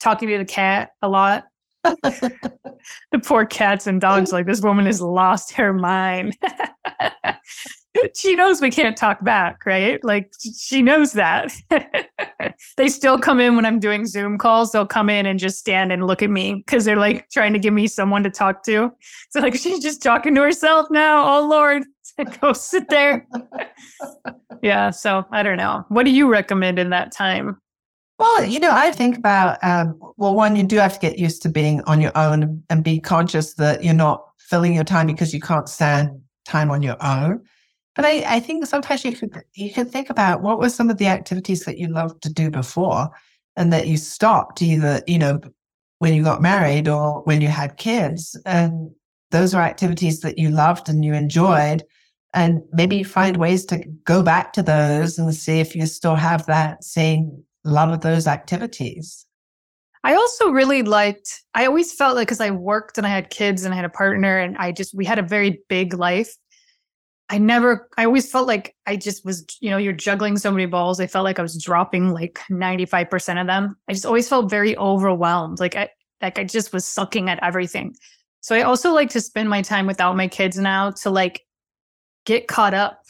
Talking 0.01 0.29
to 0.29 0.39
the 0.39 0.45
cat 0.45 0.91
a 1.03 1.09
lot 1.09 1.45
the 1.83 3.19
poor 3.25 3.47
cats 3.47 3.87
and 3.87 4.01
dogs 4.01 4.33
like 4.33 4.47
this 4.47 4.61
woman 4.61 4.87
has 4.87 5.01
lost 5.01 5.53
her 5.53 5.73
mind. 5.73 6.37
She 8.15 8.37
knows 8.37 8.61
we 8.61 8.71
can't 8.71 8.97
talk 8.97 9.23
back 9.25 9.67
right? 9.67 10.03
Like 10.05 10.33
she 10.57 10.83
knows 10.83 11.13
that. 11.13 11.53
They 12.77 12.89
still 12.89 13.19
come 13.19 13.41
in 13.41 13.57
when 13.57 13.67
i'm 13.67 13.79
doing 13.79 14.07
zoom 14.07 14.39
calls. 14.39 14.73
They'll 14.73 14.87
come 14.87 15.11
in 15.11 15.27
and 15.27 15.39
just 15.39 15.59
stand 15.59 15.93
and 15.93 16.07
look 16.07 16.23
at 16.23 16.31
me 16.31 16.55
because 16.55 16.85
they're 16.85 16.97
like 16.97 17.29
trying 17.31 17.53
to 17.53 17.59
give 17.59 17.75
me 17.75 17.87
someone 17.87 18.23
to 18.23 18.31
talk 18.31 18.63
to. 18.65 18.91
So 19.31 19.41
like 19.41 19.55
she's 19.63 19.81
just 19.81 20.03
talking 20.03 20.35
to 20.35 20.43
herself 20.43 20.87
now. 20.91 21.37
Oh 21.37 21.47
lord. 21.47 21.85
Go 22.41 22.53
sit 22.53 22.89
there. 22.89 23.27
Yeah 24.63 24.91
so 24.91 25.27
i 25.33 25.43
don't 25.43 25.57
know. 25.59 25.85
What 25.89 26.05
do 26.05 26.11
you 26.11 26.29
recommend 26.29 26.79
in 26.79 26.91
that 26.91 27.13
time 27.13 27.61
well, 28.21 28.45
you 28.45 28.61
know, 28.61 28.71
I 28.71 28.93
think 28.93 29.17
about, 29.17 29.59
um, 29.65 29.99
well, 30.19 30.35
one, 30.35 30.55
you 30.55 30.63
do 30.63 30.77
have 30.77 30.93
to 30.93 31.01
get 31.01 31.19
used 31.19 31.41
to 31.43 31.49
being 31.49 31.81
on 31.85 32.03
your 32.03 32.13
own 32.15 32.63
and 32.69 32.85
be 32.85 33.01
conscious 33.01 33.55
that 33.55 33.83
you're 33.83 33.95
not 33.95 34.23
filling 34.39 34.75
your 34.75 34.85
time 34.85 35.07
because 35.07 35.33
you 35.33 35.41
can't 35.41 35.71
stand 35.71 36.21
time 36.45 36.71
on 36.71 36.83
your 36.83 37.03
own. 37.03 37.43
But 37.97 38.05
I, 38.05 38.37
I 38.37 38.41
think 38.41 38.67
sometimes 38.67 39.07
you 39.07 39.13
could 39.13 39.43
you 39.55 39.73
could 39.73 39.91
think 39.91 40.11
about 40.11 40.43
what 40.43 40.59
were 40.59 40.69
some 40.69 40.91
of 40.91 40.99
the 40.99 41.07
activities 41.07 41.65
that 41.65 41.79
you 41.79 41.89
loved 41.89 42.23
to 42.23 42.31
do 42.31 42.51
before 42.51 43.09
and 43.57 43.73
that 43.73 43.89
you 43.89 43.97
stopped 43.97 44.61
either, 44.61 45.03
you 45.07 45.19
know, 45.19 45.41
when 46.01 46.13
you 46.13 46.23
got 46.23 46.43
married 46.43 46.89
or 46.89 47.23
when 47.23 47.41
you 47.41 47.49
had 47.49 47.79
kids. 47.79 48.39
And 48.45 48.91
those 49.31 49.55
are 49.55 49.63
activities 49.63 50.21
that 50.21 50.39
you 50.39 50.51
loved 50.51 50.91
and 50.91 51.07
you 51.07 51.15
enjoyed. 51.15 51.85
And 52.35 52.61
maybe 52.75 53.03
find 53.03 53.39
ways 53.39 53.65
to 53.67 53.83
go 54.05 54.23
back 54.23 54.53
to 54.53 54.63
those 54.63 55.19
and 55.19 55.35
see 55.35 55.59
if 55.59 55.75
you 55.75 55.87
still 55.87 56.17
have 56.17 56.45
that 56.47 56.85
same 56.85 57.45
lot 57.69 57.93
of 57.93 58.01
those 58.01 58.27
activities. 58.27 59.27
I 60.03 60.15
also 60.15 60.51
really 60.51 60.83
liked, 60.83 61.43
I 61.55 61.67
always 61.67 61.93
felt 61.93 62.17
like 62.17 62.29
because 62.29 62.41
I 62.41 62.51
worked 62.51 62.97
and 62.97 63.07
I 63.07 63.11
had 63.11 63.29
kids 63.29 63.65
and 63.65 63.75
I 63.75 63.77
had 63.77 63.85
a 63.85 63.91
partner 63.91 64.39
and 64.39 64.57
I 64.57 64.73
just, 64.73 64.95
we 64.95 65.05
had 65.05 65.19
a 65.19 65.23
very 65.23 65.61
big 65.69 65.93
life. 65.93 66.35
I 67.29 67.39
never, 67.39 67.89
I 67.99 68.07
always 68.07 68.31
felt 68.31 68.49
like 68.49 68.75
I 68.87 68.97
just 68.97 69.25
was, 69.25 69.45
you 69.61 69.71
know, 69.71 69.77
you're 69.77 69.93
juggling 69.93 70.39
so 70.39 70.51
many 70.51 70.67
balls. 70.67 71.01
I 71.01 71.07
felt 71.07 71.25
like 71.25 71.39
I 71.39 71.43
was 71.43 71.63
dropping 71.63 72.13
like 72.13 72.41
95% 72.51 73.41
of 73.41 73.47
them. 73.47 73.77
I 73.89 73.93
just 73.93 74.07
always 74.07 74.29
felt 74.29 74.51
very 74.51 74.77
overwhelmed. 74.79 75.61
Like 75.61 75.77
I, 75.77 75.91
Like 76.23 76.39
I 76.39 76.45
just 76.45 76.73
was 76.73 76.85
sucking 76.85 77.29
at 77.29 77.43
everything. 77.43 77.95
So 78.41 78.55
I 78.55 78.63
also 78.63 78.93
like 78.93 79.11
to 79.11 79.21
spend 79.21 79.49
my 79.49 79.63
time 79.63 79.87
without 79.87 80.17
my 80.17 80.29
kids 80.29 80.59
now 80.59 80.91
to 81.03 81.11
like 81.11 81.43
get 82.25 82.49
caught 82.49 82.75
up. 82.75 83.03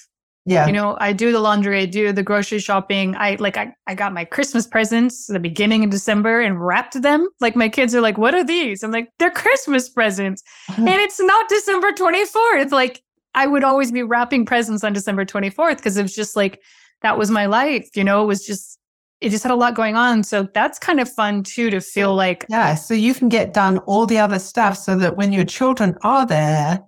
Yeah. 0.46 0.66
You 0.66 0.72
know, 0.72 0.96
I 1.00 1.12
do 1.12 1.32
the 1.32 1.40
laundry, 1.40 1.82
I 1.82 1.86
do 1.86 2.12
the 2.12 2.22
grocery 2.22 2.60
shopping. 2.60 3.14
I 3.16 3.36
like 3.38 3.56
I, 3.56 3.74
I 3.86 3.94
got 3.94 4.14
my 4.14 4.24
Christmas 4.24 4.66
presents 4.66 5.26
the 5.26 5.38
beginning 5.38 5.84
of 5.84 5.90
December 5.90 6.40
and 6.40 6.64
wrapped 6.64 7.00
them. 7.00 7.28
Like 7.40 7.56
my 7.56 7.68
kids 7.68 7.94
are 7.94 8.00
like, 8.00 8.16
what 8.16 8.34
are 8.34 8.44
these? 8.44 8.82
I'm 8.82 8.90
like, 8.90 9.10
they're 9.18 9.30
Christmas 9.30 9.88
presents. 9.88 10.42
and 10.76 10.88
it's 10.88 11.20
not 11.20 11.48
December 11.48 11.92
24th. 11.92 12.72
Like 12.72 13.02
I 13.34 13.46
would 13.46 13.64
always 13.64 13.92
be 13.92 14.02
wrapping 14.02 14.46
presents 14.46 14.82
on 14.82 14.92
December 14.92 15.24
24th 15.24 15.76
because 15.76 15.96
it 15.96 16.02
was 16.02 16.14
just 16.14 16.36
like 16.36 16.60
that 17.02 17.18
was 17.18 17.30
my 17.30 17.46
life, 17.46 17.88
you 17.94 18.04
know, 18.04 18.22
it 18.22 18.26
was 18.26 18.44
just 18.46 18.78
it 19.20 19.28
just 19.28 19.42
had 19.42 19.52
a 19.52 19.56
lot 19.56 19.74
going 19.74 19.96
on. 19.96 20.22
So 20.22 20.48
that's 20.54 20.78
kind 20.78 20.98
of 20.98 21.12
fun 21.12 21.42
too 21.42 21.68
to 21.70 21.80
feel 21.80 22.14
like 22.14 22.46
Yeah, 22.48 22.74
so 22.74 22.94
you 22.94 23.12
can 23.12 23.28
get 23.28 23.52
done 23.52 23.78
all 23.80 24.06
the 24.06 24.18
other 24.18 24.38
stuff 24.38 24.78
so 24.78 24.96
that 24.96 25.16
when 25.16 25.32
your 25.32 25.44
children 25.44 25.96
are 26.02 26.24
there, 26.24 26.80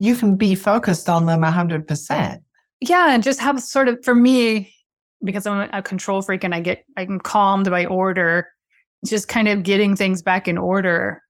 you 0.00 0.16
can 0.16 0.36
be 0.36 0.54
focused 0.54 1.08
on 1.08 1.26
them 1.26 1.42
100%. 1.42 2.40
Yeah, 2.80 3.12
and 3.12 3.22
just 3.22 3.40
have 3.40 3.60
sort 3.62 3.88
of 3.88 4.04
for 4.04 4.14
me 4.14 4.72
because 5.24 5.46
I'm 5.46 5.68
a 5.72 5.82
control 5.82 6.22
freak 6.22 6.44
and 6.44 6.54
I 6.54 6.60
get 6.60 6.84
I'm 6.96 7.18
calmed 7.18 7.70
by 7.70 7.86
order, 7.86 8.48
just 9.04 9.28
kind 9.28 9.48
of 9.48 9.62
getting 9.62 9.96
things 9.96 10.22
back 10.22 10.46
in 10.48 10.58
order 10.58 11.22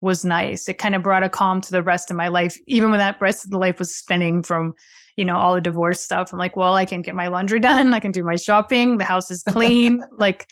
was 0.00 0.24
nice. 0.24 0.68
It 0.68 0.78
kind 0.78 0.94
of 0.94 1.02
brought 1.02 1.22
a 1.22 1.28
calm 1.28 1.60
to 1.62 1.72
the 1.72 1.82
rest 1.82 2.10
of 2.10 2.16
my 2.16 2.28
life, 2.28 2.56
even 2.66 2.90
when 2.90 2.98
that 2.98 3.20
rest 3.20 3.44
of 3.44 3.50
the 3.50 3.58
life 3.58 3.78
was 3.78 3.94
spinning 3.94 4.42
from, 4.42 4.74
you 5.16 5.24
know, 5.24 5.36
all 5.36 5.54
the 5.54 5.60
divorce 5.60 6.00
stuff. 6.00 6.32
I'm 6.32 6.38
like, 6.38 6.56
well, 6.56 6.74
I 6.74 6.84
can 6.84 7.00
get 7.00 7.14
my 7.14 7.28
laundry 7.28 7.60
done. 7.70 7.94
I 7.94 8.00
can 8.00 8.12
do 8.12 8.22
my 8.22 8.36
shopping. 8.36 8.98
The 8.98 9.04
house 9.04 9.30
is 9.30 9.42
clean. 9.42 10.04
like 10.18 10.46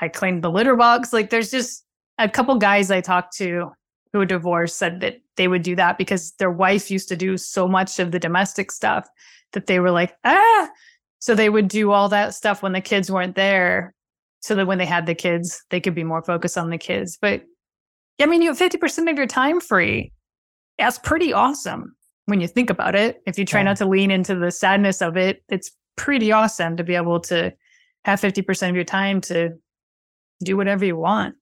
I 0.00 0.08
cleaned 0.08 0.44
the 0.44 0.50
litter 0.50 0.76
box. 0.76 1.12
Like 1.12 1.30
there's 1.30 1.50
just 1.50 1.84
a 2.18 2.28
couple 2.28 2.54
guys 2.56 2.90
I 2.90 3.00
talked 3.00 3.36
to 3.38 3.72
who 4.12 4.18
were 4.20 4.26
divorced 4.26 4.78
said 4.78 5.00
that 5.00 5.16
they 5.36 5.48
would 5.48 5.62
do 5.62 5.74
that 5.74 5.98
because 5.98 6.32
their 6.38 6.50
wife 6.50 6.88
used 6.88 7.08
to 7.08 7.16
do 7.16 7.36
so 7.36 7.66
much 7.66 7.98
of 7.98 8.12
the 8.12 8.20
domestic 8.20 8.70
stuff 8.70 9.08
that 9.54 9.66
they 9.66 9.80
were 9.80 9.90
like, 9.90 10.14
ah. 10.24 10.68
So 11.18 11.34
they 11.34 11.48
would 11.48 11.68
do 11.68 11.90
all 11.90 12.08
that 12.10 12.34
stuff 12.34 12.62
when 12.62 12.72
the 12.72 12.80
kids 12.80 13.10
weren't 13.10 13.34
there 13.34 13.94
so 14.40 14.54
that 14.54 14.66
when 14.66 14.76
they 14.76 14.84
had 14.84 15.06
the 15.06 15.14
kids, 15.14 15.64
they 15.70 15.80
could 15.80 15.94
be 15.94 16.04
more 16.04 16.22
focused 16.22 16.58
on 16.58 16.68
the 16.68 16.76
kids. 16.76 17.16
But 17.20 17.42
I 18.20 18.26
mean, 18.26 18.42
you 18.42 18.48
have 18.48 18.58
50% 18.58 19.10
of 19.10 19.16
your 19.16 19.26
time 19.26 19.60
free. 19.60 20.12
That's 20.78 20.98
pretty 20.98 21.32
awesome 21.32 21.96
when 22.26 22.40
you 22.40 22.46
think 22.46 22.68
about 22.68 22.94
it. 22.94 23.22
If 23.26 23.38
you 23.38 23.44
try 23.44 23.60
yeah. 23.60 23.64
not 23.64 23.78
to 23.78 23.86
lean 23.86 24.10
into 24.10 24.34
the 24.34 24.50
sadness 24.50 25.00
of 25.00 25.16
it, 25.16 25.42
it's 25.48 25.70
pretty 25.96 26.30
awesome 26.30 26.76
to 26.76 26.84
be 26.84 26.94
able 26.94 27.20
to 27.20 27.52
have 28.04 28.20
50% 28.20 28.68
of 28.68 28.74
your 28.74 28.84
time 28.84 29.20
to 29.22 29.50
do 30.42 30.56
whatever 30.56 30.84
you 30.84 30.96
want. 30.96 31.36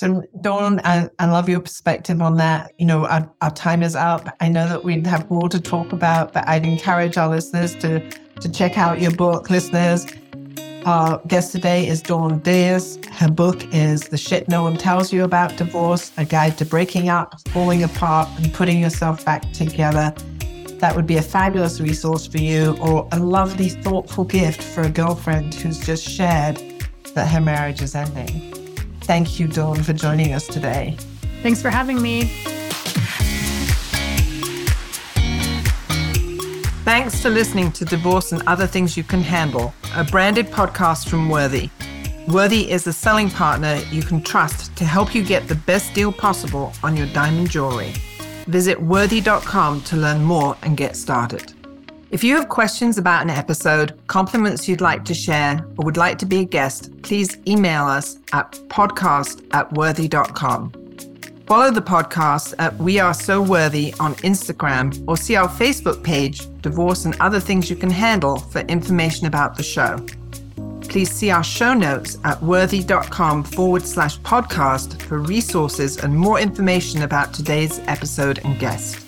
So, 0.00 0.22
Dawn, 0.40 0.80
I, 0.82 1.10
I 1.18 1.26
love 1.26 1.46
your 1.46 1.60
perspective 1.60 2.22
on 2.22 2.38
that. 2.38 2.72
You 2.78 2.86
know, 2.86 3.04
our, 3.04 3.30
our 3.42 3.50
time 3.50 3.82
is 3.82 3.94
up. 3.94 4.34
I 4.40 4.48
know 4.48 4.66
that 4.66 4.82
we'd 4.82 5.06
have 5.06 5.30
more 5.30 5.46
to 5.50 5.60
talk 5.60 5.92
about, 5.92 6.32
but 6.32 6.48
I'd 6.48 6.64
encourage 6.64 7.18
our 7.18 7.28
listeners 7.28 7.76
to, 7.80 8.00
to 8.08 8.50
check 8.50 8.78
out 8.78 9.02
your 9.02 9.10
book, 9.10 9.50
listeners. 9.50 10.06
Our 10.86 11.20
guest 11.26 11.52
today 11.52 11.86
is 11.86 12.00
Dawn 12.00 12.38
Dais. 12.38 12.98
Her 13.10 13.30
book 13.30 13.62
is 13.74 14.00
The 14.00 14.16
Shit 14.16 14.48
No 14.48 14.62
One 14.62 14.78
Tells 14.78 15.12
You 15.12 15.22
About 15.22 15.58
Divorce 15.58 16.12
A 16.16 16.24
Guide 16.24 16.56
to 16.56 16.64
Breaking 16.64 17.10
Up, 17.10 17.38
Falling 17.50 17.82
Apart, 17.82 18.30
and 18.38 18.54
Putting 18.54 18.80
Yourself 18.80 19.22
Back 19.26 19.52
Together. 19.52 20.14
That 20.78 20.96
would 20.96 21.06
be 21.06 21.18
a 21.18 21.22
fabulous 21.22 21.78
resource 21.78 22.26
for 22.26 22.38
you, 22.38 22.74
or 22.80 23.06
a 23.12 23.18
lovely, 23.18 23.68
thoughtful 23.68 24.24
gift 24.24 24.62
for 24.62 24.80
a 24.80 24.88
girlfriend 24.88 25.52
who's 25.52 25.78
just 25.78 26.08
shared 26.08 26.56
that 27.14 27.28
her 27.28 27.40
marriage 27.42 27.82
is 27.82 27.94
ending. 27.94 28.59
Thank 29.10 29.40
you, 29.40 29.48
Dawn, 29.48 29.82
for 29.82 29.92
joining 29.92 30.34
us 30.34 30.46
today. 30.46 30.96
Thanks 31.42 31.60
for 31.60 31.68
having 31.68 32.00
me. 32.00 32.26
Thanks 36.84 37.20
for 37.20 37.28
listening 37.28 37.72
to 37.72 37.84
Divorce 37.84 38.30
and 38.30 38.40
Other 38.46 38.68
Things 38.68 38.96
You 38.96 39.02
Can 39.02 39.22
Handle, 39.22 39.74
a 39.96 40.04
branded 40.04 40.46
podcast 40.46 41.08
from 41.08 41.28
Worthy. 41.28 41.70
Worthy 42.28 42.70
is 42.70 42.86
a 42.86 42.92
selling 42.92 43.30
partner 43.30 43.82
you 43.90 44.04
can 44.04 44.22
trust 44.22 44.76
to 44.76 44.84
help 44.84 45.12
you 45.12 45.24
get 45.24 45.48
the 45.48 45.56
best 45.56 45.92
deal 45.92 46.12
possible 46.12 46.72
on 46.84 46.96
your 46.96 47.08
diamond 47.08 47.50
jewelry. 47.50 47.92
Visit 48.46 48.80
worthy.com 48.80 49.80
to 49.80 49.96
learn 49.96 50.22
more 50.22 50.56
and 50.62 50.76
get 50.76 50.94
started. 50.94 51.59
If 52.10 52.24
you 52.24 52.34
have 52.34 52.48
questions 52.48 52.98
about 52.98 53.22
an 53.22 53.30
episode, 53.30 53.96
compliments 54.08 54.68
you'd 54.68 54.80
like 54.80 55.04
to 55.04 55.14
share, 55.14 55.64
or 55.78 55.84
would 55.84 55.96
like 55.96 56.18
to 56.18 56.26
be 56.26 56.40
a 56.40 56.44
guest, 56.44 56.90
please 57.02 57.38
email 57.46 57.84
us 57.84 58.18
at 58.32 58.50
podcast 58.66 59.46
at 59.52 59.72
worthy.com. 59.74 60.72
Follow 61.46 61.70
the 61.70 61.82
podcast 61.82 62.54
at 62.58 62.76
We 62.78 62.98
Are 62.98 63.14
So 63.14 63.40
Worthy 63.40 63.94
on 64.00 64.16
Instagram 64.16 65.04
or 65.06 65.16
see 65.16 65.36
our 65.36 65.48
Facebook 65.48 66.02
page, 66.02 66.48
Divorce 66.62 67.04
and 67.04 67.16
Other 67.20 67.38
Things 67.38 67.70
You 67.70 67.76
Can 67.76 67.90
Handle, 67.90 68.38
for 68.38 68.60
information 68.62 69.26
about 69.26 69.56
the 69.56 69.62
show. 69.62 70.04
Please 70.80 71.12
see 71.12 71.30
our 71.30 71.44
show 71.44 71.74
notes 71.74 72.18
at 72.24 72.42
worthy.com 72.42 73.44
forward 73.44 73.86
slash 73.86 74.18
podcast 74.20 75.00
for 75.02 75.20
resources 75.20 75.98
and 75.98 76.16
more 76.16 76.40
information 76.40 77.02
about 77.02 77.32
today's 77.32 77.78
episode 77.86 78.40
and 78.42 78.58
guest. 78.58 79.06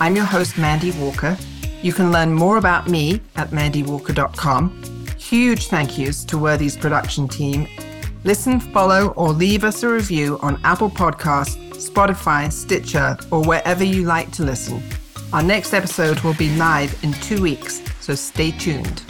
I'm 0.00 0.16
your 0.16 0.24
host, 0.24 0.58
Mandy 0.58 0.90
Walker. 0.92 1.38
You 1.84 1.92
can 1.92 2.10
learn 2.10 2.32
more 2.32 2.56
about 2.56 2.88
me 2.88 3.20
at 3.36 3.50
mandywalker.com. 3.50 5.06
Huge 5.18 5.66
thank 5.68 5.98
yous 5.98 6.24
to 6.24 6.38
Worthy's 6.38 6.78
production 6.78 7.28
team. 7.28 7.68
Listen, 8.24 8.58
follow, 8.58 9.08
or 9.16 9.34
leave 9.34 9.64
us 9.64 9.82
a 9.82 9.90
review 9.90 10.38
on 10.40 10.58
Apple 10.64 10.88
Podcasts, 10.88 11.58
Spotify, 11.74 12.50
Stitcher, 12.50 13.18
or 13.30 13.44
wherever 13.44 13.84
you 13.84 14.04
like 14.04 14.32
to 14.32 14.44
listen. 14.44 14.82
Our 15.34 15.42
next 15.42 15.74
episode 15.74 16.18
will 16.20 16.32
be 16.32 16.56
live 16.56 16.98
in 17.04 17.12
two 17.12 17.42
weeks, 17.42 17.82
so 18.00 18.14
stay 18.14 18.52
tuned. 18.52 19.02